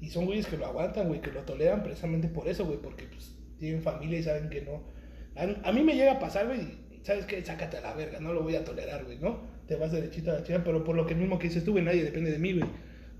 [0.00, 3.04] Y son güeyes que lo aguantan, güey, que lo toleran precisamente por eso, güey, porque
[3.04, 4.82] pues tienen familia y saben que no.
[5.36, 6.60] A, a mí me llega a pasar, güey,
[7.02, 7.44] ¿sabes qué?
[7.44, 9.49] Sácate a la verga, no lo voy a tolerar, güey, ¿no?
[9.70, 11.84] Te vas derechito a la chingada, pero por lo que mismo que dices tú, güey,
[11.84, 12.68] nadie depende de mí, güey.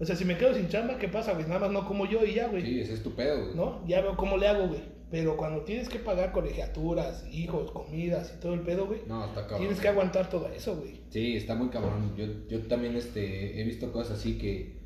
[0.01, 1.47] O sea, si me quedo sin chamba, ¿qué pasa, güey?
[1.47, 2.63] Nada más no como yo y ya, güey.
[2.65, 3.55] Sí, ese es tu pedo, güey.
[3.55, 3.87] ¿no?
[3.87, 4.81] Ya veo cómo le hago, güey.
[5.13, 9.43] Pero cuando tienes que pagar colegiaturas, hijos, comidas y todo el pedo, güey, No, está
[9.43, 9.61] cabrón.
[9.61, 11.03] tienes que aguantar todo eso, güey.
[11.11, 12.17] Sí, está muy cabrón.
[12.17, 14.81] Yo, yo también este, he visto cosas así que,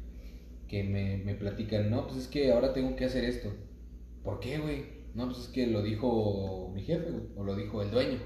[0.69, 3.51] que me, me platican, no, pues es que ahora tengo que hacer esto.
[4.23, 4.85] ¿Por qué, güey?
[5.15, 8.19] No, pues es que lo dijo mi jefe, güey, o lo dijo el dueño.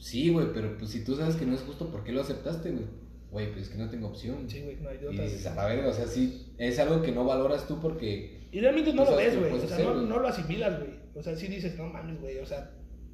[0.00, 2.70] Sí, güey, pero pues si tú sabes que no es justo, ¿por qué lo aceptaste,
[2.70, 2.86] güey?
[3.30, 4.48] Güey, pues es que no tengo opción.
[4.48, 7.02] Sí, güey, no hay de y dices, a la verga, o sea, sí, es algo
[7.02, 8.48] que no valoras tú porque...
[8.50, 9.52] Y realmente no lo ves, güey.
[9.52, 10.90] O sea, hacer, no, no lo asimilas, güey.
[11.14, 12.38] O sea, sí dices, no mames, güey.
[12.38, 12.72] O sea,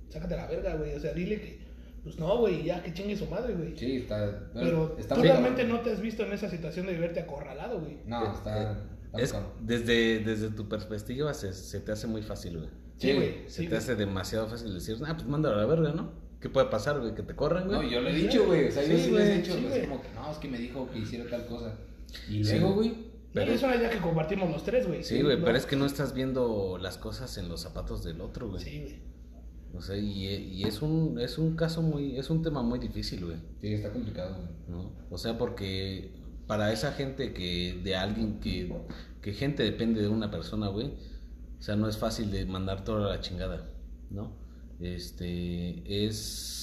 [0.09, 0.95] sácate la verga, güey.
[0.95, 1.59] O sea, dile que,
[2.05, 3.76] pues no, güey, ya que chingue su madre, güey.
[3.76, 4.49] Sí, está...
[4.55, 7.99] Pero está tú realmente no te has visto en esa situación de verte acorralado, güey.
[8.07, 8.72] No, está...
[8.72, 8.80] está
[9.12, 12.70] muy Es, desde, desde tu perspectiva se, se te hace muy fácil, güey.
[12.97, 13.34] Sí, Sí, güey.
[13.49, 16.26] Se Sí, te hace demasiado fácil decir, ah, pues mándalo a la verga, ¿no?
[16.47, 17.12] ¿Qué puede pasar, güey?
[17.12, 17.76] Que te corran, güey.
[17.76, 18.68] No, yo lo he dicho, güey.
[18.68, 19.80] O sea, yo sí, sí les he güey, dicho, sí, güey.
[19.88, 21.74] como que no, es que me dijo que hiciera tal cosa.
[22.30, 22.94] Y luego, güey.
[23.32, 25.03] Pero- es una idea que compartimos los tres, güey.
[25.03, 25.44] Sí, güey, ¿no?
[25.44, 28.62] pero es que no estás viendo las cosas en los zapatos del otro, güey.
[28.62, 28.94] Sí, güey.
[29.74, 33.24] O sea, y, y es un es un caso muy es un tema muy difícil,
[33.24, 34.49] güey, Sí, está complicado, güey.
[34.68, 34.92] ¿no?
[35.11, 36.12] O sea, porque
[36.47, 38.72] para esa gente que de alguien que
[39.20, 40.92] que gente depende de una persona, güey,
[41.59, 43.68] o sea, no es fácil de mandar toda la chingada,
[44.11, 44.45] ¿no?
[44.81, 46.62] Este es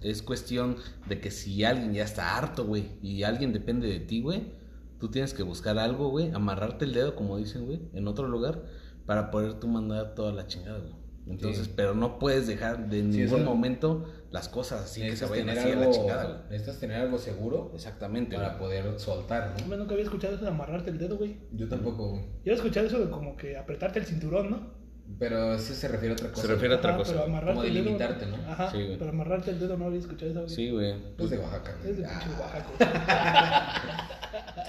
[0.00, 0.76] es cuestión
[1.08, 4.52] de que si alguien ya está harto, güey, y alguien depende de ti, güey,
[5.00, 8.64] tú tienes que buscar algo, güey, amarrarte el dedo, como dicen, güey, en otro lugar
[9.06, 10.92] para poder tú mandar toda la chingada, güey.
[11.26, 11.72] Entonces, Sí.
[11.74, 15.58] pero no puedes dejar de Sí, ningún momento las cosas así que se vayan tener
[15.62, 16.36] así a la algo, chingada, güey.
[16.50, 18.58] necesitas tener algo seguro Exactamente, para güey.
[18.58, 19.64] poder soltar, ¿no?
[19.64, 21.38] Hombre, nunca había escuchado eso de amarrarte el dedo, güey.
[21.52, 22.24] Yo tampoco, güey.
[22.44, 24.83] Yo he escuchado eso de como que apretarte el cinturón, ¿no?
[25.18, 26.42] Pero eso se refiere a otra cosa.
[26.42, 27.12] Se refiere a otra Ajá, cosa.
[27.12, 27.84] Pero amarrarte Como el dedo.
[27.84, 28.36] delimitarte, ¿no?
[28.50, 28.98] Ajá, Sí, güey.
[28.98, 30.48] pero amarrarte el dedo no había escuchado eso.
[30.54, 30.94] Sí, güey.
[31.16, 31.76] Pues de Oaxaca.
[31.80, 31.90] güey.
[31.92, 32.20] Es de Ah.
[32.24, 33.74] pinche Oaxaca.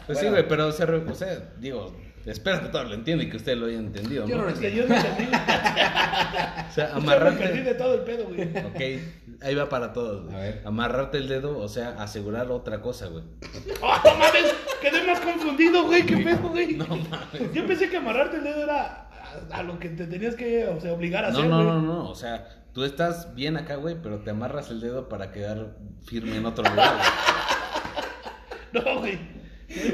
[0.05, 3.31] Pues sí, güey, pero se re- o sea, digo, espero que todos lo entiendan y
[3.31, 4.43] que ustedes lo hayan entendido, Yo ¿no?
[4.43, 5.23] lo yo no entendí.
[5.25, 7.63] O sea, Yo me perdí amarrarte.
[7.63, 8.41] de todo el pedo, güey.
[8.43, 9.01] Ok,
[9.41, 10.25] ahí va para todos.
[10.25, 10.35] güey.
[10.35, 10.61] A ver.
[10.65, 13.23] Amarrarte el dedo, o sea, asegurar otra cosa, güey.
[13.81, 14.53] ¡Oh, no mames!
[14.81, 16.05] Quedé más confundido, güey.
[16.05, 16.73] ¿Qué pedo, güey?
[16.75, 17.53] No mames.
[17.53, 19.09] Yo pensé que amarrarte el dedo era
[19.51, 21.67] a, a lo que te tenías que, o sea, obligar a No, hacer, no, güey.
[21.67, 25.31] no, no, o sea, tú estás bien acá, güey, pero te amarras el dedo para
[25.31, 25.75] quedar
[26.05, 26.93] firme en otro lugar.
[26.95, 27.05] güey.
[28.85, 29.17] No, güey.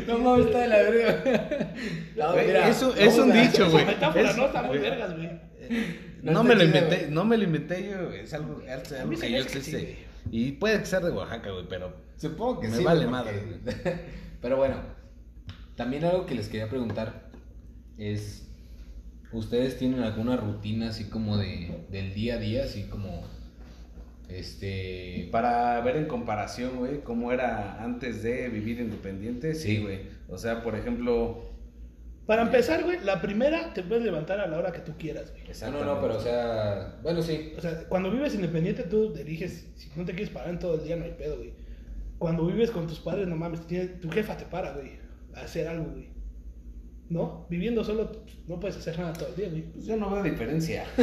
[0.07, 1.73] No mames, está de la verga.
[2.17, 3.83] No, Güey, mira, es un- es un vamos a- dicho, güey.
[3.83, 4.89] Esa metáfora Es- no está muy güey.
[4.89, 5.29] vergas, güey.
[6.23, 7.11] No, No me lo inventé, güey.
[7.11, 10.05] no me lo inventé yo, güey, es algo, es algo que yo que sí, existe.
[10.31, 12.83] y puede que sea de Oaxaca, güey, pero Supongo que Me sí.
[12.83, 13.59] vale madre,
[14.41, 14.75] Pero bueno,
[15.75, 17.29] también algo que les quería preguntar
[17.97, 18.50] es,
[19.33, 23.23] ¿ustedes tienen alguna rutina así como de, del día a día, así como,
[24.29, 25.27] este...
[25.31, 30.01] para ver en comparación, güey, cómo era antes de vivir independiente, sí, güey.
[30.29, 31.43] O sea, por ejemplo,
[32.25, 35.43] Para empezar, güey, la primera te puedes levantar a la hora que tú quieras, güey.
[35.71, 37.53] No, no, no, pero o sea, bueno, sí.
[37.57, 40.83] O sea, cuando vives independiente, tú eliges, si no te quieres parar en todo el
[40.85, 41.53] día, no hay pedo, güey.
[42.17, 43.61] Cuando vives con tus padres, no mames,
[43.99, 44.91] tu jefa te para, güey,
[45.35, 46.09] a hacer algo, güey.
[47.11, 47.45] ¿No?
[47.49, 50.85] Viviendo solo, pues, no puedes hacer nada todo el día, pues yo no veo diferencia.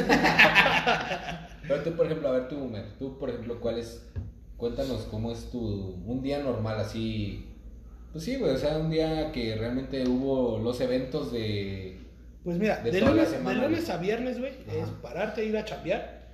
[1.69, 4.07] Pero tú, por ejemplo, a ver, tú, Mer, tú, por ejemplo, ¿cuál es?
[4.57, 5.59] Cuéntanos cómo es tu,
[6.07, 7.45] un día normal así...
[8.13, 11.99] Pues sí, güey, o sea, un día que realmente hubo los eventos de...
[12.43, 15.45] Pues mira, De de, toda la lunes, semana, de lunes a viernes, güey, es pararte,
[15.45, 16.27] ir a chambear.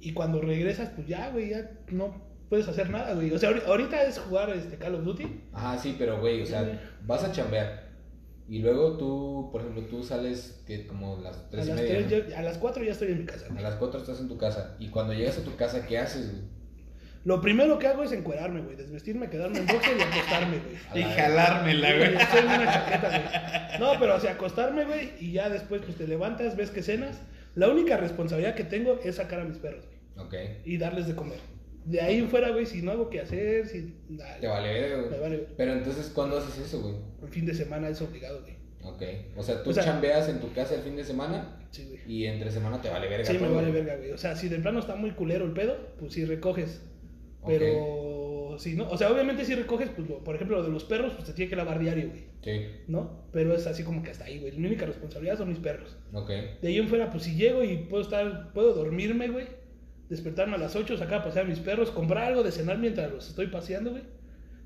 [0.00, 2.12] Y cuando regresas, pues ya, güey, ya no
[2.48, 3.32] puedes hacer nada, güey.
[3.32, 5.40] O sea, ahori- ahorita es jugar este Call of Duty.
[5.52, 6.50] Ajá, sí, pero güey, o Sí.
[6.50, 7.89] sea, vas a chambear.
[8.50, 12.06] Y luego tú, por ejemplo, tú sales que como las A tres y las, media.
[12.08, 12.28] tres ¿no?
[12.30, 13.46] ya- a las 4 ya estoy en mi casa.
[13.56, 14.74] A las cuatro estás en tu casa.
[14.80, 16.42] Y cuando llegas a tu casa, ¿qué haces, güey?
[17.24, 18.74] Lo primero que hago es encuerarme, güey.
[18.76, 20.76] Desvestirme, quedarme en boxer y acostarme, güey.
[20.90, 21.98] A y la- jalármela, güey.
[22.12, 23.78] güey, hacer una chaqueta, güey.
[23.80, 27.20] No, pero o sea, acostarme, güey, y ya después pues te levantas, ves que cenas.
[27.54, 30.34] La única responsabilidad que tengo es sacar a mis perros, güey, Ok.
[30.64, 31.38] y darles de comer.
[31.84, 33.94] De ahí en fuera, güey, si no hago qué hacer, si
[34.40, 35.10] Te vale güey.
[35.10, 35.48] Me vale ver.
[35.56, 36.94] Pero entonces, ¿cuándo haces eso, güey?
[37.22, 38.54] el fin de semana es obligado, güey.
[38.82, 39.02] Ok.
[39.36, 42.00] O sea, tú O sea- chambeas en tu casa el fin de semana Sí, güey.
[42.06, 43.24] y entre semana te vale verga.
[43.24, 43.72] Sí, me vale güey.
[43.72, 44.10] verga, güey.
[44.12, 46.82] O sea, si de plano está muy culero el pedo, pues sí recoges.
[47.46, 51.12] Pero si no, o sea, obviamente si recoges, pues por ejemplo, lo de los perros,
[51.14, 52.24] pues se tiene que lavar diario, güey.
[52.42, 52.66] Sí.
[52.88, 53.24] ¿No?
[53.32, 54.52] Pero es así como que hasta ahí, güey.
[54.56, 55.96] Mi única responsabilidad son mis perros.
[56.12, 56.28] Ok.
[56.60, 59.46] De ahí en fuera, pues si llego y puedo estar, puedo dormirme, güey.
[60.10, 63.10] Despertarme a las 8, sacar a pasear a mis perros, comprar algo de cenar mientras
[63.10, 64.02] los estoy paseando, güey.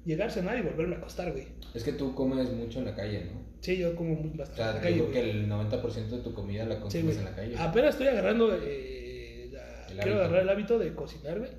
[0.05, 1.47] Llegar, cenar y volverme a acostar, güey.
[1.74, 3.40] Es que tú comes mucho en la calle, ¿no?
[3.61, 5.22] Sí, yo como muy O bastante sea, en la calle, digo güey.
[5.22, 7.18] que el 90% de tu comida la consumes güey.
[7.18, 7.57] en la calle.
[7.59, 10.18] Apenas estoy agarrando, eh, la- quiero hábito.
[10.20, 11.51] agarrar el hábito de cocinar, güey.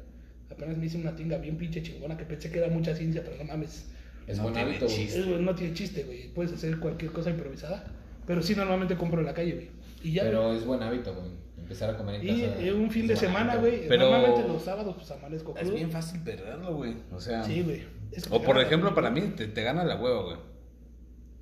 [0.51, 3.37] Apenas me hice una tinga bien pinche chingona que pensé que era mucha ciencia, pero
[3.37, 3.87] no mames.
[4.27, 5.03] es no buen hábito, güey.
[5.03, 6.29] Es, güey, no tiene chiste, güey.
[6.33, 7.83] Puedes hacer cualquier cosa improvisada.
[8.25, 9.67] Pero sí, normalmente compro en la calle, güey.
[10.03, 10.23] Y ya.
[10.23, 11.27] Pero es buen hábito, güey.
[11.65, 12.59] Empezar a comer en y casa.
[12.61, 13.87] eh, un fin es de buen semana, güey.
[13.87, 15.75] Pero- Normalmente los sábados, pues amanezco Es crudo.
[15.75, 16.95] bien fácil perderlo, güey.
[17.11, 17.83] O sea, Sí, güey.
[18.11, 20.37] Es que o por ejemplo, para mí te, te gana la hueva, güey.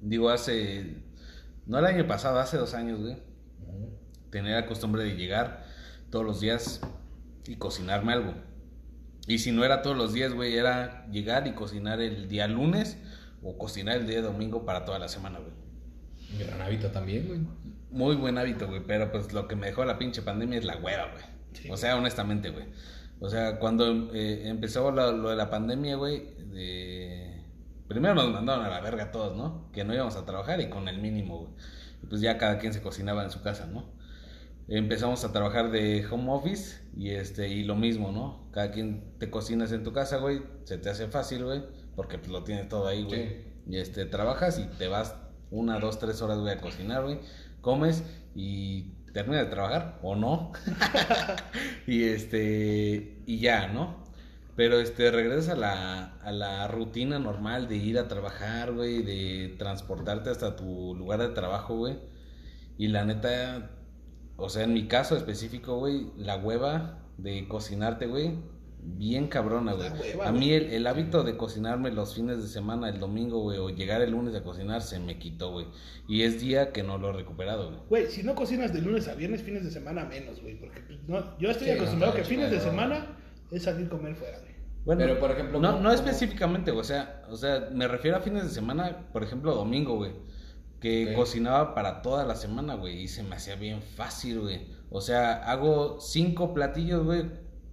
[0.02, 0.96] Digo, hace,
[1.66, 3.14] no el año pasado, hace dos años, güey.
[3.68, 3.90] Ujú.
[4.30, 5.66] Tenía la costumbre de llegar
[6.10, 6.80] todos los días
[7.46, 8.34] y cocinarme algo.
[9.28, 12.98] Y si no era todos los días, güey, era llegar y cocinar el día lunes
[13.42, 15.52] o cocinar el día domingo para toda la semana, güey.
[16.40, 17.40] Gran hábito también, güey.
[17.94, 20.78] Muy buen hábito, güey, pero pues lo que me dejó la pinche pandemia es la
[20.78, 21.24] hueva, güey.
[21.54, 22.66] Sí, o sea, honestamente, güey.
[23.20, 27.44] O sea, cuando eh, empezó lo, lo de la pandemia, güey, de...
[27.88, 29.70] primero nos mandaron a la verga todos, ¿no?
[29.72, 31.52] Que no íbamos a trabajar y con el mínimo, güey.
[32.02, 33.86] Y pues ya cada quien se cocinaba en su casa, ¿no?
[34.68, 38.50] Empezamos a trabajar de home office y este y lo mismo, ¿no?
[38.52, 41.62] Cada quien te cocinas en tu casa, güey, se te hace fácil, güey,
[41.96, 43.28] porque pues lo tienes todo ahí, güey.
[43.28, 43.36] Sí.
[43.68, 45.16] Y este trabajas y te vas
[45.54, 47.20] una, dos, tres horas, güey, a cocinar, güey.
[47.64, 48.04] Comes
[48.36, 50.52] y terminas de trabajar o no.
[51.88, 54.04] y este y ya, ¿no?
[54.56, 59.56] Pero este regresas a la, a la rutina normal de ir a trabajar, güey, de
[59.58, 61.98] transportarte hasta tu lugar de trabajo, güey.
[62.78, 63.72] Y la neta,
[64.38, 68.38] o sea, en mi caso específico, güey, la hueva de cocinarte, güey,
[68.86, 69.88] bien cabrona, güey.
[70.24, 73.70] A mí el, el hábito de cocinarme los fines de semana, el domingo, güey, o
[73.70, 75.68] llegar el lunes a cocinar, se me quitó, güey.
[76.08, 77.80] Y es día que no lo he recuperado, güey.
[77.90, 80.60] Güey, si no cocinas de lunes a viernes, fines de semana menos, güey.
[80.60, 83.18] Porque pues, no, yo estoy Sí, acostumbrado no, que fines de semana
[83.52, 84.54] es salir a comer fuera, güey.
[84.86, 88.18] Bueno, Pero, por ejemplo, no, ¿cómo- no específicamente, güey, o sea, o sea, me refiero
[88.18, 90.12] a fines de semana, por ejemplo, domingo, güey,
[90.82, 94.68] que cocinaba para toda la semana, güey, y se me hacía bien fácil, güey.
[94.90, 97.24] O sea, hago cinco platillos, güey.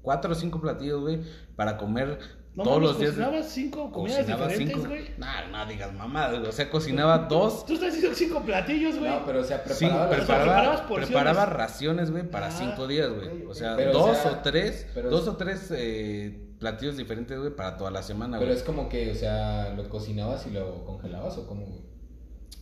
[0.02, 1.20] Cuatro o cinco platillos, güey,
[1.56, 2.18] para comer
[2.54, 3.10] No todos mames, los días.
[3.12, 4.88] cocinabas cinco comidas Cocinaba diferentes, cinco.
[4.88, 5.04] güey.
[5.18, 7.66] Nah, no digas mamá, O sea, cocinaba dos.
[7.66, 9.10] Tú estás haciendo cinco platillos, güey.
[9.10, 13.44] No, pero o sea, Sí, preparaba preparabas preparaba, raciones, güey, para Ah, cinco días, güey.
[13.46, 17.38] O sea, Pero, o dos sea, o tres, pero- dos o tres eh, platillos diferentes,
[17.38, 18.58] güey, para toda la semana, Pero güey.
[18.58, 21.80] es como que, o sea, lo cocinabas y lo congelabas o cómo, güey.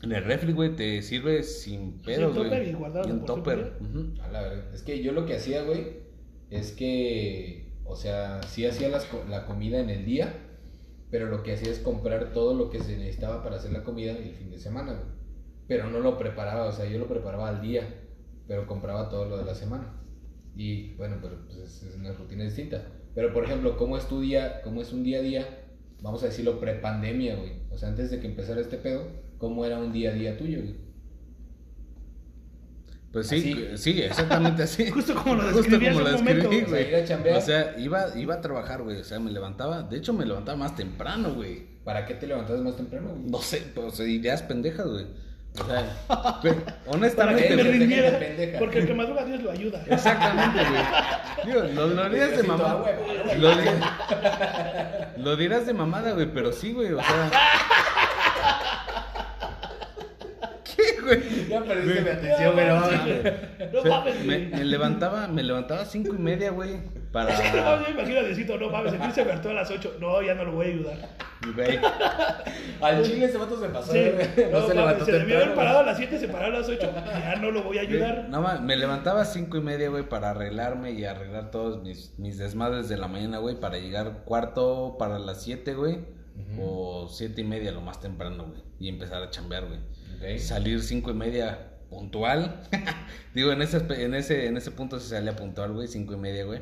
[0.03, 2.49] En el refri, güey, te sirve sin pedos, güey.
[2.51, 3.27] topper y guardado Y siempre.
[3.27, 3.73] topper.
[4.23, 4.75] A la verdad.
[4.75, 6.07] Es que yo lo que hacía, güey,
[6.51, 8.89] es que, o sea, sí hacía
[9.29, 10.35] la comida en el día,
[11.11, 14.13] pero lo que hacía es comprar todo lo que se necesitaba para hacer la comida
[14.13, 15.01] el fin de semana.
[15.67, 17.83] Pero no lo preparaba, o sea, yo lo preparaba al día,
[18.47, 19.95] pero compraba todo lo de la semana.
[20.57, 22.85] Y bueno, pero pues es, es una rutina distinta.
[23.15, 25.47] Pero por ejemplo, ¿cómo es tu día, cómo es un día a día?
[26.01, 27.53] Vamos a decirlo prepandemia, güey.
[27.71, 29.07] O sea, antes de que empezara este pedo,
[29.39, 30.88] ¿cómo era un día a día tuyo, güey?
[33.13, 33.93] Pues sí, Así.
[33.95, 34.91] sí, exactamente así.
[34.91, 37.39] Justo como lo Justo describí como hace lo describí, O sea, chambear.
[37.39, 39.01] O sea, iba, iba a trabajar, güey.
[39.01, 39.83] O sea, me levantaba.
[39.83, 41.67] De hecho, me levantaba más temprano, güey.
[41.85, 43.31] ¿Para qué te levantabas más temprano, güey?
[43.31, 45.07] No sé, pues ideas pendejas, güey.
[45.59, 46.43] O sea, Para
[46.87, 48.19] honestamente, que me rindiera.
[48.19, 48.59] pendeja.
[48.59, 49.83] Porque el que madruga Dios lo ayuda.
[49.87, 50.83] Exactamente, güey.
[51.47, 53.39] Digo, lo, lo dirás de güey.
[53.41, 53.51] Lo,
[55.25, 57.31] lo dirás de mamada, güey, pero sí, güey, o sea.
[60.79, 61.49] ¿Qué, güey?
[61.49, 62.67] Ya perdiste mi atención, güey.
[62.69, 63.85] no mames, mames.
[63.85, 66.79] mames, me, me levantaba, me levantaba a cinco y media, güey,
[67.11, 67.33] para.
[67.35, 69.97] Es que no, yo imagino a Diosito, no mames, el príncipe hartó a las 8.
[69.99, 70.97] No, ya no lo voy a ayudar.
[71.55, 71.79] Güey,
[72.81, 73.93] Al chile ese vato se pasó.
[73.93, 74.05] Sí,
[74.53, 76.51] no, No se mames, levantó se debió haber parado a las 7, se paró a
[76.51, 76.93] las 8.
[76.95, 78.29] Ya no lo voy a ayudar.
[78.29, 82.17] No, ma, me levantaba a cinco y media, güey, para arreglarme y arreglar todos mis,
[82.19, 85.99] mis desmadres de la mañana, güey, para llegar cuarto para las siete, güey,
[86.61, 89.81] o siete y media lo más temprano, güey, y empezar a chambear, güey.
[90.39, 91.59] Salir cinco y media
[91.91, 92.61] puntual.
[93.35, 96.45] Digo, en ese, en ese, en ese punto se salía puntual, güey, cinco y media,
[96.45, 96.61] güey.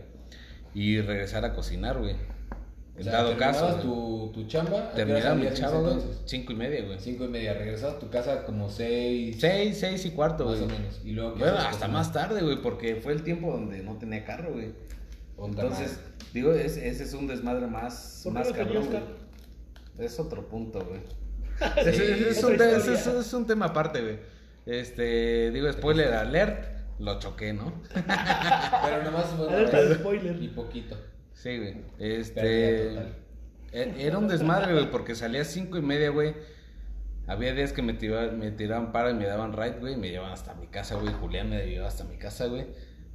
[0.74, 2.14] Y regresar a cocinar, güey.
[2.14, 3.74] O En sea, dado caso.
[3.80, 4.78] tu, tu chamba.
[4.90, 6.20] ¿a Terminaba mi güey, entonces?
[6.26, 6.98] cinco y media, güey.
[6.98, 7.54] Cinco y media.
[7.54, 9.36] Regresabas a tu casa como seis.
[9.40, 10.70] Seis, seis y cuarto, Más güey.
[10.70, 11.00] o menos.
[11.04, 14.24] Y luego, ¿qué Bueno, hasta más tarde, güey, porque fue el tiempo donde no tenía
[14.24, 14.72] carro, güey.
[15.38, 16.26] Entonces, madre.
[16.32, 18.88] digo, es- ese es un desmadre más, ¿Por qué más cabrón?
[19.98, 21.00] Es otro punto, güey.
[21.76, 24.18] Es, un, tema aparte, güey.
[24.66, 26.66] Este, digo, spoiler alert,
[26.98, 27.72] lo choqué, ¿no?
[27.94, 30.42] Pero nomás fue vez spoiler.
[30.42, 30.96] Y poquito.
[31.32, 31.76] Sí, güey.
[31.98, 32.92] Este.
[33.72, 36.34] e- Era un desmadre, güey, porque salía a cinco y media, güey.
[37.28, 39.96] Había días que me, tira- me tiraban para y me daban ride, güey.
[39.96, 41.12] Me llevaban hasta mi casa, güey.
[41.14, 42.66] Julián me llevaba hasta mi casa, güey.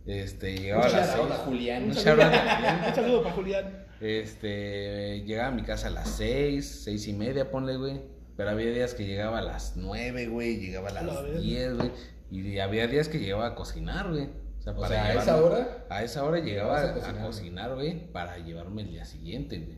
[0.06, 1.32] Este, llegaba a las seis.
[1.32, 1.84] a Julián.
[1.84, 2.84] Un Un saludo, shout out a Julián.
[2.88, 3.86] un saludo para Julián.
[4.02, 8.02] Este, llegaba a mi casa a las seis, seis y media, ponle, güey.
[8.38, 10.58] Pero había días que llegaba a las nueve, güey.
[10.58, 11.40] Llegaba a A la las verga.
[11.40, 11.92] diez, güey.
[12.32, 14.30] Y había días que llegaba a cocinar, güey.
[14.60, 15.86] O sea, O para sea, a esa hora.
[15.90, 19.78] A esa hora llegaba a a cocinar, güey, para llevarme el día siguiente, güey.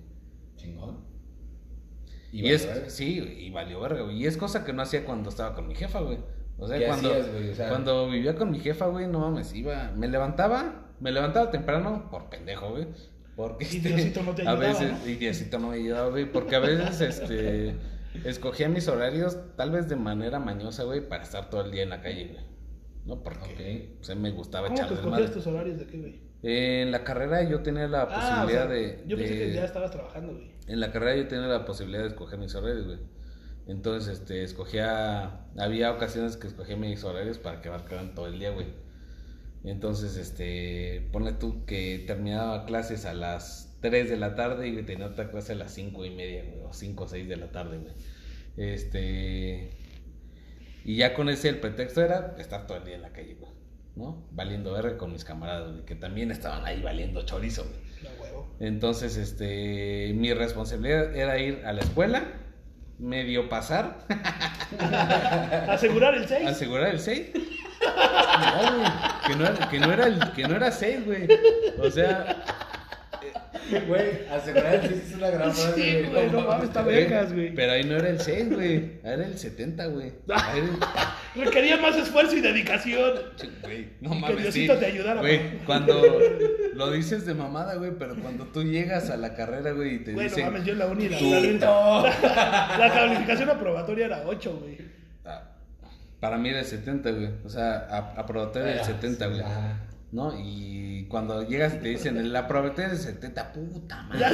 [0.57, 0.99] Chingón.
[2.31, 2.89] Y, es, verga.
[2.89, 4.17] sí, y valió verga, güey.
[4.17, 6.17] Y es cosa que no hacía cuando estaba con mi jefa, güey.
[6.57, 7.49] O sea, ¿Qué cuando, hacías, güey?
[7.49, 11.51] O sea- cuando vivía con mi jefa, güey, no mames, iba, me levantaba, me levantaba
[11.51, 12.87] temprano por pendejo, güey.
[13.35, 15.09] Porque Y este, Diosito no te a ayudaba, veces, ¿no?
[15.09, 17.75] y Diosito no me ayudaba, güey, porque a veces, este,
[18.25, 21.89] escogía mis horarios tal vez de manera mañosa, güey, para estar todo el día en
[21.89, 22.43] la calle, güey.
[23.05, 23.21] ¿No?
[23.23, 24.01] Porque, Ok.
[24.01, 26.21] o sea, me gustaba ¿Cómo te echar escogías tus horarios de qué, güey?
[26.43, 29.03] En la carrera yo tenía la Ah, o posibilidad sea, de...
[29.07, 30.51] Yo pensé de- que ya estabas trabajando, güey.
[30.67, 32.99] en la carrera yo tenía la posibilidad de escoger mis horarios, güey.
[33.67, 38.51] Entonces, este, escogía, había ocasiones que escogía mis horarios para que abarcaran todo el día,
[38.51, 38.67] güey.
[39.63, 45.05] Entonces, este, ponle tú que terminaba clases a las 3 de la tarde y tenía
[45.05, 47.77] otra clase a las 5 y media, güey, o 5 o 6 de la tarde,
[47.77, 47.93] güey.
[48.57, 49.69] Este,
[50.85, 53.51] y ya con ese el pretexto era estar todo el día en la calle, güey,
[53.95, 54.25] ¿no?
[54.31, 57.83] Valiendo verga con mis camaradas, güey, que también estaban ahí valiendo chorizo, güey.
[58.59, 62.23] Entonces, este, mi responsabilidad era ir a la escuela,
[62.99, 63.99] medio pasar,
[65.69, 66.47] Asegurar el 6.
[66.47, 67.31] asegurar el 6.
[67.83, 68.91] No, güey,
[69.27, 71.27] que no era, que no era, el- que no era 6, güey.
[71.79, 72.43] O sea,
[73.87, 75.73] Güey, asegurar el seis es una gran frase.
[76.03, 77.53] Sí, güey, no mames, está vergas, güey.
[77.55, 78.99] pero ahí no era el 6, güey.
[79.03, 80.11] Era el 70, güey.
[80.27, 83.13] Era- Requería más esfuerzo y dedicación.
[83.63, 84.61] Güey, no Y que mames, sí.
[84.61, 86.01] Diosito te ayudara, Güey, cuando
[86.75, 90.13] lo dices de mamada, güey, pero cuando tú llegas a la carrera, güey, y te
[90.13, 90.45] Güey, no dicen...
[90.51, 94.77] mames, yo en la uni la, la, la calificación aprobatoria era 8, güey.
[95.25, 95.41] Ah,
[96.19, 97.29] Para mí era el 70, güey.
[97.45, 97.87] O sea,
[98.17, 99.41] aprobatoria del Ah, 70, güey.
[100.13, 100.31] ¿No?
[100.39, 104.25] Y cuando llegas y te dicen, el aprobatoria del 70, puta madre.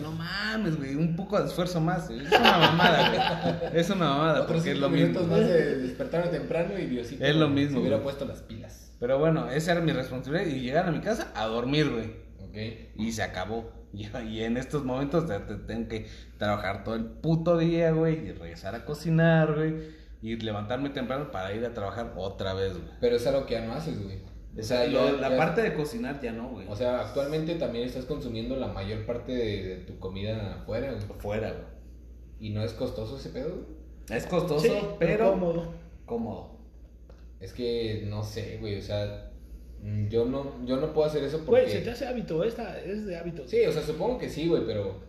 [0.00, 0.94] No mames, güey.
[0.94, 2.08] Un poco de esfuerzo más.
[2.10, 3.80] Es una mamada, güey.
[3.80, 5.36] Es una mamada, Otros porque es lo minutos mismo.
[5.38, 7.24] más de despertarme temprano y Diosito.
[7.24, 8.04] Es lo mismo, Se hubiera güey.
[8.04, 8.92] puesto las pilas.
[9.00, 12.06] Pero bueno, esa era mi responsabilidad y llegar a mi casa a dormir, güey.
[12.48, 12.98] Ok.
[13.00, 13.72] Y se acabó.
[13.94, 16.06] Y, y en estos momentos te, te tengo que
[16.38, 19.74] trabajar todo el puto día, güey, y regresar a cocinar, güey,
[20.22, 22.88] y levantarme temprano para ir a trabajar otra vez, güey.
[23.02, 24.16] Pero es algo que ya no haces, güey.
[24.58, 26.66] O sea, Lo- ya- la ya- parte de cocinar ya no, güey.
[26.68, 31.02] O sea, actualmente también estás consumiendo la mayor parte de, de tu comida afuera, güey.
[31.20, 31.64] fuera, güey.
[32.38, 34.18] Y no es costoso ese pedo, güey.
[34.18, 35.72] Es costoso, Sí, pero cómodo.
[36.04, 36.58] cómodo.
[37.40, 39.30] Es que no sé, güey, o sea,
[39.82, 41.62] mm, yo no, yo no puedo hacer eso porque...
[41.62, 43.46] Güey, se te hace hábito, esta es de hábito.
[43.48, 45.00] Sí, o sea, supongo que sí, güey, pero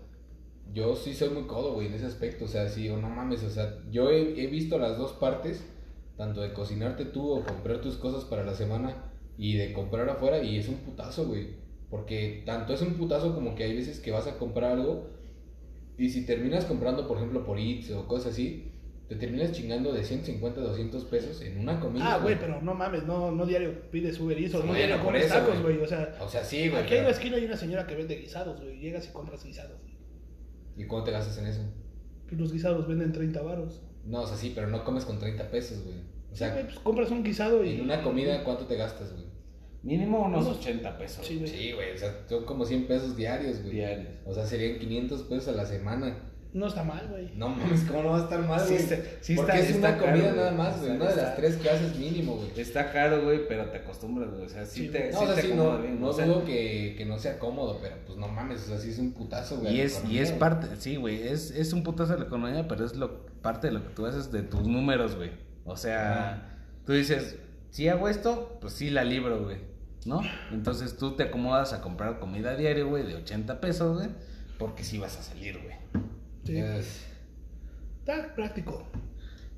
[0.74, 2.46] yo sí soy muy codo, güey, en ese aspecto.
[2.46, 5.64] O sea, sí, o no mames, o sea, yo he, he visto las dos partes,
[6.18, 10.42] tanto de cocinarte tú o comprar tus cosas para la semana y de comprar afuera,
[10.44, 11.48] y es un putazo, güey.
[11.90, 15.14] Porque tanto es un putazo como que hay veces que vas a comprar algo
[15.98, 18.72] y si terminas comprando, por ejemplo, por Eats o cosas así,
[19.08, 22.16] te terminas chingando de 150, 200 pesos en una comida.
[22.16, 25.04] Ah, güey, pero no mames, no, no diario pides Uber Eats o no Bueno, diario
[25.04, 25.78] comes eso, tacos, güey.
[25.80, 26.82] O sea, O sea, sí, güey.
[26.82, 28.80] aquí en la esquina hay una señora que vende guisados, güey.
[28.80, 29.80] Llegas y compras guisados.
[30.76, 31.62] ¿Y cuánto te gastas en eso?
[32.28, 33.82] Pues los guisados venden 30 varos.
[34.06, 35.98] No, o sea, sí, pero no comes con 30 pesos, güey.
[36.34, 37.76] O sea, pues compras un guisado y.
[37.76, 39.26] En una comida, ¿cuánto te gastas, güey?
[39.84, 41.26] Mínimo unos Unos- 80 pesos.
[41.26, 41.48] Sí, güey.
[41.50, 43.74] Sí, güey, o sea, son como 100 pesos diarios, güey.
[43.76, 44.08] Diarios.
[44.26, 46.18] O sea, serían 500 pesos a la semana.
[46.54, 47.32] No está mal, güey.
[47.36, 48.84] No mames, ¿cómo no va a estar mal, Sí güey?
[48.84, 50.36] está- sí Porque está- es está una caro, comida güey.
[50.38, 50.92] nada más, güey.
[50.92, 52.50] Una de las tres que haces mínimo, güey.
[52.56, 54.46] Está caro, güey, pero te acostumbras, güey.
[54.46, 56.00] O sea, sí, Sí, te, No, sí o sea, te sí, no, bien.
[56.00, 58.78] no o sea, dudo que, que no sea cómodo, pero pues no mames, o sea,
[58.78, 59.76] sí es un putazo, güey.
[59.76, 62.86] Y es, y es parte, sí, güey, es, es un putazo de la economía, pero
[62.86, 65.32] es lo, parte de lo que tú haces de tus números, güey.
[65.66, 67.38] O sea, tú dices,
[67.70, 69.57] si hago esto, pues sí la libro, güey,
[70.05, 70.22] ¿no?
[70.51, 74.09] Entonces tú te acomodas a comprar comida diaria, güey, de 80 pesos, güey,
[74.59, 75.76] porque sí vas a salir, güey.
[76.45, 76.57] Sí.
[76.57, 77.05] Es-
[77.99, 78.86] Está práctico.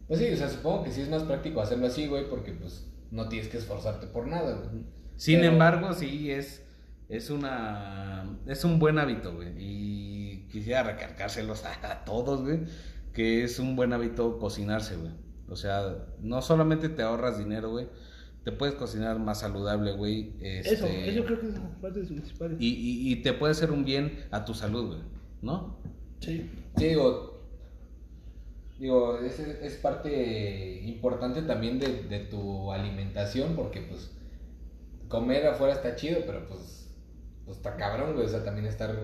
[0.07, 2.85] Pues sí, o sea, supongo que sí es más práctico hacerlo así, güey, porque pues
[3.09, 4.83] no tienes que esforzarte por nada, güey.
[5.17, 6.63] Sin Pero- embargo, sí es,
[7.09, 12.59] es una, es un buen hábito, güey, y quisiera recargárselos a, a todos, güey,
[13.13, 15.11] que es un buen hábito cocinarse, güey.
[15.49, 17.87] O sea, no solamente te ahorras dinero, güey,
[18.43, 20.33] te puedes cocinar más saludable, güey.
[20.41, 22.57] Eso, este, eso creo que es parte de sus principales.
[22.59, 24.99] y, y, y te puede hacer un bien a tu salud, güey,
[25.41, 25.77] ¿no?
[26.19, 26.49] Sí.
[26.77, 27.43] Sí, digo,
[28.79, 34.11] digo, es, es parte importante también de, de tu alimentación, porque pues
[35.07, 36.93] comer afuera está chido, pero pues,
[37.45, 38.95] pues está cabrón, güey, o sea, también estar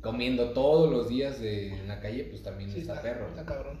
[0.00, 3.28] comiendo todos los días de- en la calle, pues también Sí, está, perro.
[3.28, 3.80] Está cabrón.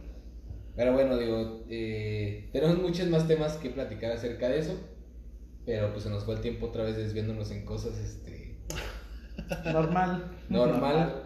[0.76, 4.78] Pero bueno, digo, eh, tenemos muchos más temas que platicar acerca de eso,
[5.64, 8.58] pero pues se nos fue el tiempo otra vez desviándonos en cosas, este,
[9.72, 10.32] Normal.
[10.48, 11.22] normal.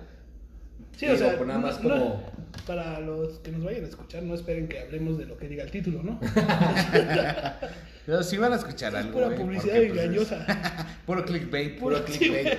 [0.96, 2.30] Sí, Digo, o sea, pues nada más no- como-
[2.66, 5.64] para los que nos vayan a escuchar, no esperen que hablemos de lo que diga
[5.64, 6.20] el título, ¿no?
[8.06, 10.96] Pero sí van a escuchar es algo, pura güey, publicidad porque, pues, es engañosa.
[11.06, 11.78] puro clickbait.
[11.78, 12.58] Puro clickbait.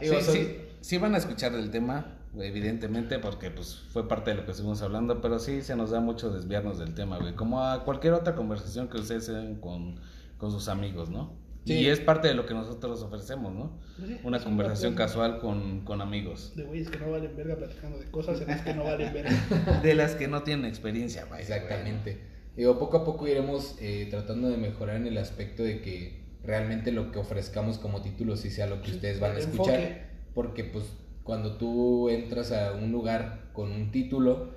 [0.00, 4.30] Digo, sí, son- sí, sí van a escuchar del tema, evidentemente, porque pues fue parte
[4.30, 7.34] de lo que estuvimos hablando, pero sí se nos da mucho desviarnos del tema, güey,
[7.34, 9.96] como a cualquier otra conversación que ustedes tengan con,
[10.38, 11.40] con sus amigos, ¿no?
[11.64, 11.74] Sí.
[11.74, 13.78] Y es parte de lo que nosotros ofrecemos, ¿no?
[14.04, 18.10] Sí, Una conversación casual con, con amigos, De güeyes que no valen verga platicando de
[18.10, 19.80] cosas en las que no valen verga.
[19.82, 21.40] de las que no tienen experiencia, güey.
[21.42, 22.18] Exactamente.
[22.56, 26.90] Digo, poco a poco iremos eh, tratando de mejorar en el aspecto de que realmente
[26.90, 29.74] lo que ofrezcamos como título sí sea lo que Sí, ustedes van a escuchar.
[29.76, 30.02] enfoque.
[30.34, 30.84] Porque pues
[31.24, 34.54] cuando tú entras a un lugar con un título,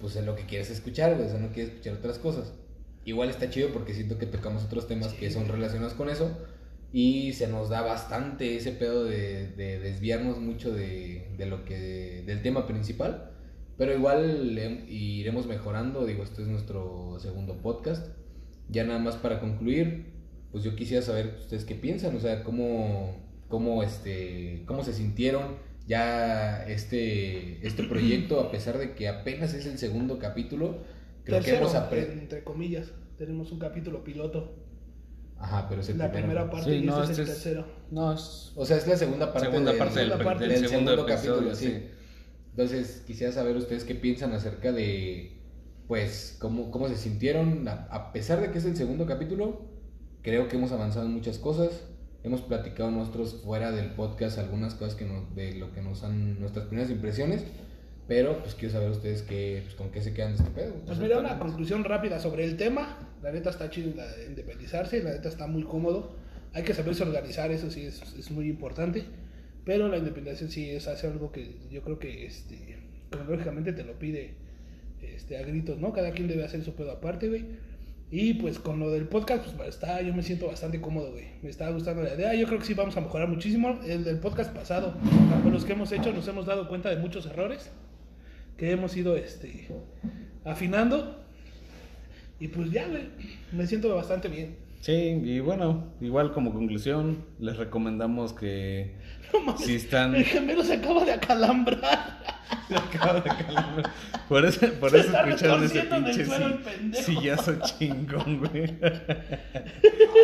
[0.00, 2.52] pues es lo que quieres escuchar, güey, o sea, no quieres escuchar otras cosas.
[3.04, 6.36] Igual está chido porque siento que tocamos otros temas que son relacionados con eso
[6.92, 12.22] y se nos da bastante ese pedo de, de desviarnos mucho de, de lo que
[12.26, 13.32] del tema principal.
[13.76, 18.08] Pero igual le- iremos mejorando, digo, este es nuestro segundo podcast.
[18.68, 20.06] Ya nada más para concluir,
[20.50, 23.16] pues yo quisiera saber ustedes qué piensan, o sea, cómo,
[23.48, 29.66] cómo, este, cómo se sintieron ya este, este proyecto, a pesar de que apenas es
[29.66, 30.84] el segundo capítulo.
[31.24, 32.20] Creo que Tercero, hemos aprendido.
[32.20, 34.54] entre comillas, tenemos un capítulo piloto.
[35.38, 36.28] Ajá, pero es el La primero.
[36.28, 37.66] primera parte Sí, y no, este es el este es- tercero.
[37.90, 40.60] No, es O sea, es la segunda parte, segunda del, parte del, segunda parte del
[40.60, 41.66] del segundo, segundo episodio, capítulo, sí.
[41.66, 41.88] sí.
[42.50, 45.36] Entonces, quisiera saber ustedes qué piensan acerca de,
[45.88, 47.68] pues, cómo, cómo se sintieron.
[47.68, 49.66] A, a pesar de que es el segundo capítulo,
[50.22, 51.84] creo que hemos avanzado en muchas cosas.
[52.26, 56.40] Hemos platicado nosotros fuera del podcast algunas cosas que nos, de lo que nos han
[56.40, 57.44] nuestras primeras impresiones.
[58.08, 60.74] Pero, pues, quiero saber ustedes qué, pues, con qué se quedan de este pedo.
[60.84, 62.98] Pues mira, una conclusión rápida sobre el tema.
[63.22, 66.16] La neta está chido la de independizarse, la neta está muy cómodo.
[66.52, 69.04] Hay que saberse organizar, eso sí es, es muy importante.
[69.64, 72.76] Pero la independencia sí es hacer algo que yo creo que este,
[73.08, 74.34] cronológicamente te lo pide
[75.00, 75.92] este, a gritos, ¿no?
[75.92, 77.44] Cada quien debe hacer su pedo aparte, güey.
[78.10, 81.24] Y pues con lo del podcast, pues está, yo me siento bastante cómodo, güey.
[81.42, 82.34] Me está gustando la idea.
[82.34, 83.80] Yo creo que sí vamos a mejorar muchísimo.
[83.84, 84.94] El del podcast pasado,
[85.42, 87.70] con los que hemos hecho, nos hemos dado cuenta de muchos errores
[88.56, 89.66] que hemos ido este,
[90.44, 91.24] afinando.
[92.38, 93.08] Y pues ya, güey,
[93.50, 94.56] me siento bastante bien.
[94.80, 98.94] Sí, y bueno, igual como conclusión, les recomendamos que
[99.32, 100.14] No mames, si están...
[100.14, 102.22] el gemelo se acaba de acalambrar.
[102.68, 103.90] Se acaba de calambrar.
[104.28, 108.74] Por eso, por eso escucharon ese pinche si- sillazo chingón, güey.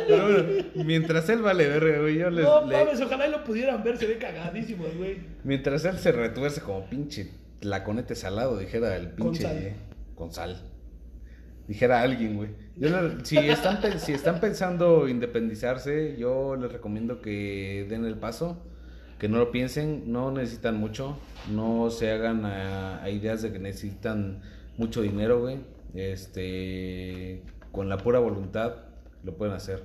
[0.09, 2.45] Pero bueno, mientras él vale verga, güey, yo les...
[2.45, 5.19] no le- mames, ojalá y lo pudieran ver, se ve cagadísimo, güey.
[5.45, 9.75] Mientras él se retuerce como pinche laconete salado, dijera el Con pinche...
[10.15, 10.61] Con sal.
[11.69, 12.51] Dijera alguien, güey.
[12.77, 18.65] Yo le- si, están, si están pensando independizarse, yo les recomiendo que den el paso,
[19.23, 21.17] que no lo piensen, no necesitan mucho,
[21.49, 24.43] no se hagan a, ideas de que necesitan
[24.77, 25.59] mucho dinero, güey.
[25.95, 28.79] Este, con la pura voluntad
[29.23, 29.85] lo pueden hacer.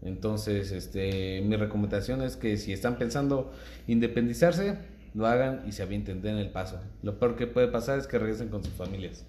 [0.00, 3.52] Entonces, este, mi recomendación es que si están pensando
[3.86, 4.78] independizarse,
[5.12, 6.80] lo hagan y se avienten, den el paso.
[7.02, 9.26] Lo peor que puede pasar es que regresen con sus familias.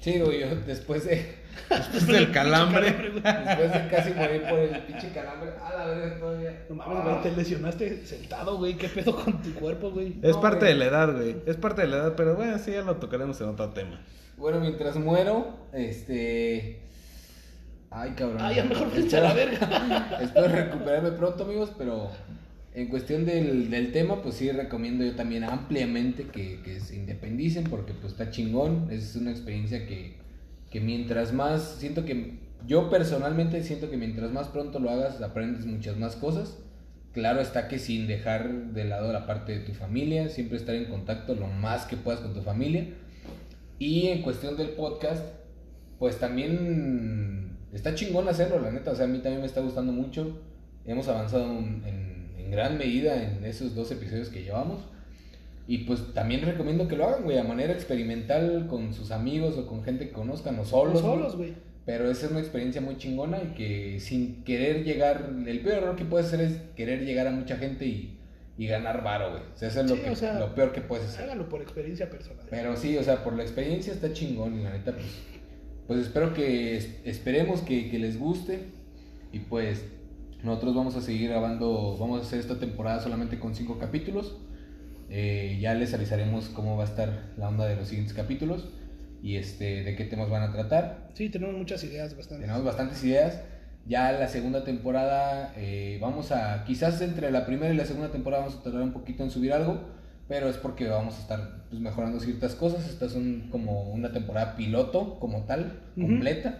[0.00, 1.34] Sí, güey, yo después de,
[1.68, 2.92] Después del calambre.
[2.92, 6.62] después de casi morir por el pinche calambre, a la verga todavía.
[6.68, 8.76] No mames, güey, te lesionaste sentado, güey.
[8.76, 10.14] ¿Qué pedo con tu cuerpo, güey?
[10.22, 10.72] Es No, parte güey.
[10.72, 11.36] de la edad, güey.
[11.46, 14.00] Es parte de la edad, pero bueno, sí, ya lo tocaremos en otro tema.
[14.36, 16.80] Bueno, mientras muero, este.
[17.90, 18.38] Ay, cabrón.
[18.40, 20.18] Ay, a lo mejor a la verga.
[20.22, 22.10] Espero recuperarme pronto, amigos, pero
[22.78, 27.92] en cuestión del, del tema, pues sí recomiendo yo también ampliamente que, se independicen porque
[27.92, 28.86] pues está chingón.
[28.92, 30.14] Es una experiencia que,
[30.70, 35.66] que mientras más, siento que, yo personalmente siento que mientras más pronto lo hagas, aprendes
[35.66, 36.56] muchas más cosas.
[37.12, 40.84] Claro está que sin dejar de lado la parte de tu familia, siempre estar en
[40.84, 42.86] contacto lo más que puedas con tu familia.
[43.80, 45.24] Y en cuestión del podcast,
[45.98, 48.92] pues también está chingón hacerlo, la neta.
[48.92, 50.40] O sea, a mí también me está gustando mucho.
[50.86, 52.17] Hemos avanzado en,
[52.48, 54.80] en- gran medida en esos dos episodios que llevamos.
[55.66, 59.66] Y pues también recomiendo que lo hagan, güey, a manera experimental con sus amigos o
[59.66, 61.00] con gente que conozcan o solos.
[61.00, 61.52] Solos, solos, güey.
[61.84, 65.96] Pero esa es una experiencia muy chingona y que sin querer llegar, el peor error
[65.96, 68.18] que puedes hacer es querer llegar a mucha gente y,
[68.58, 69.42] y ganar varo, güey.
[69.54, 71.24] O sea, eso es lo, Sí, que, o sea, lo peor que puedes hacer.
[71.24, 72.46] Hágalo por experiencia personal.
[72.50, 75.06] Pero sí, o sea, por la experiencia está chingón y la neta, pues,
[75.86, 78.60] pues espero que, es- esperemos que, que les guste
[79.32, 79.82] y pues
[80.42, 84.36] nosotros vamos a seguir grabando, vamos a hacer esta temporada solamente con cinco capítulos.
[85.10, 88.68] Eh, ya les avisaremos cómo va a estar la onda de los siguientes capítulos
[89.22, 91.08] y este, de qué temas van a tratar.
[91.14, 92.42] Sí, tenemos muchas ideas bastante.
[92.42, 93.40] Tenemos bastantes ideas.
[93.86, 98.44] Ya la segunda temporada, eh, vamos a, quizás entre la primera y la segunda temporada
[98.44, 99.80] vamos a tardar un poquito en subir algo,
[100.28, 102.86] pero es porque vamos a estar pues, mejorando ciertas cosas.
[102.88, 106.58] Esta es un, como una temporada piloto como tal, completa.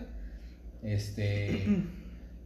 [0.82, 1.66] Este,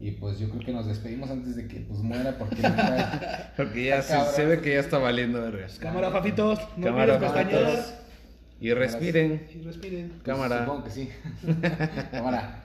[0.02, 2.56] y pues yo creo que nos despedimos antes de que pues muera porque
[3.56, 5.68] Porque ya se, ve que ya está valiendo verga.
[5.78, 6.58] Cámara, papitos.
[6.76, 7.94] No Cámara, papitos.
[8.60, 9.46] Y respiren.
[9.54, 10.08] y respiren.
[10.08, 10.64] pues, Cámara.
[10.64, 11.08] supongo que sí.
[12.10, 12.61] Cámara.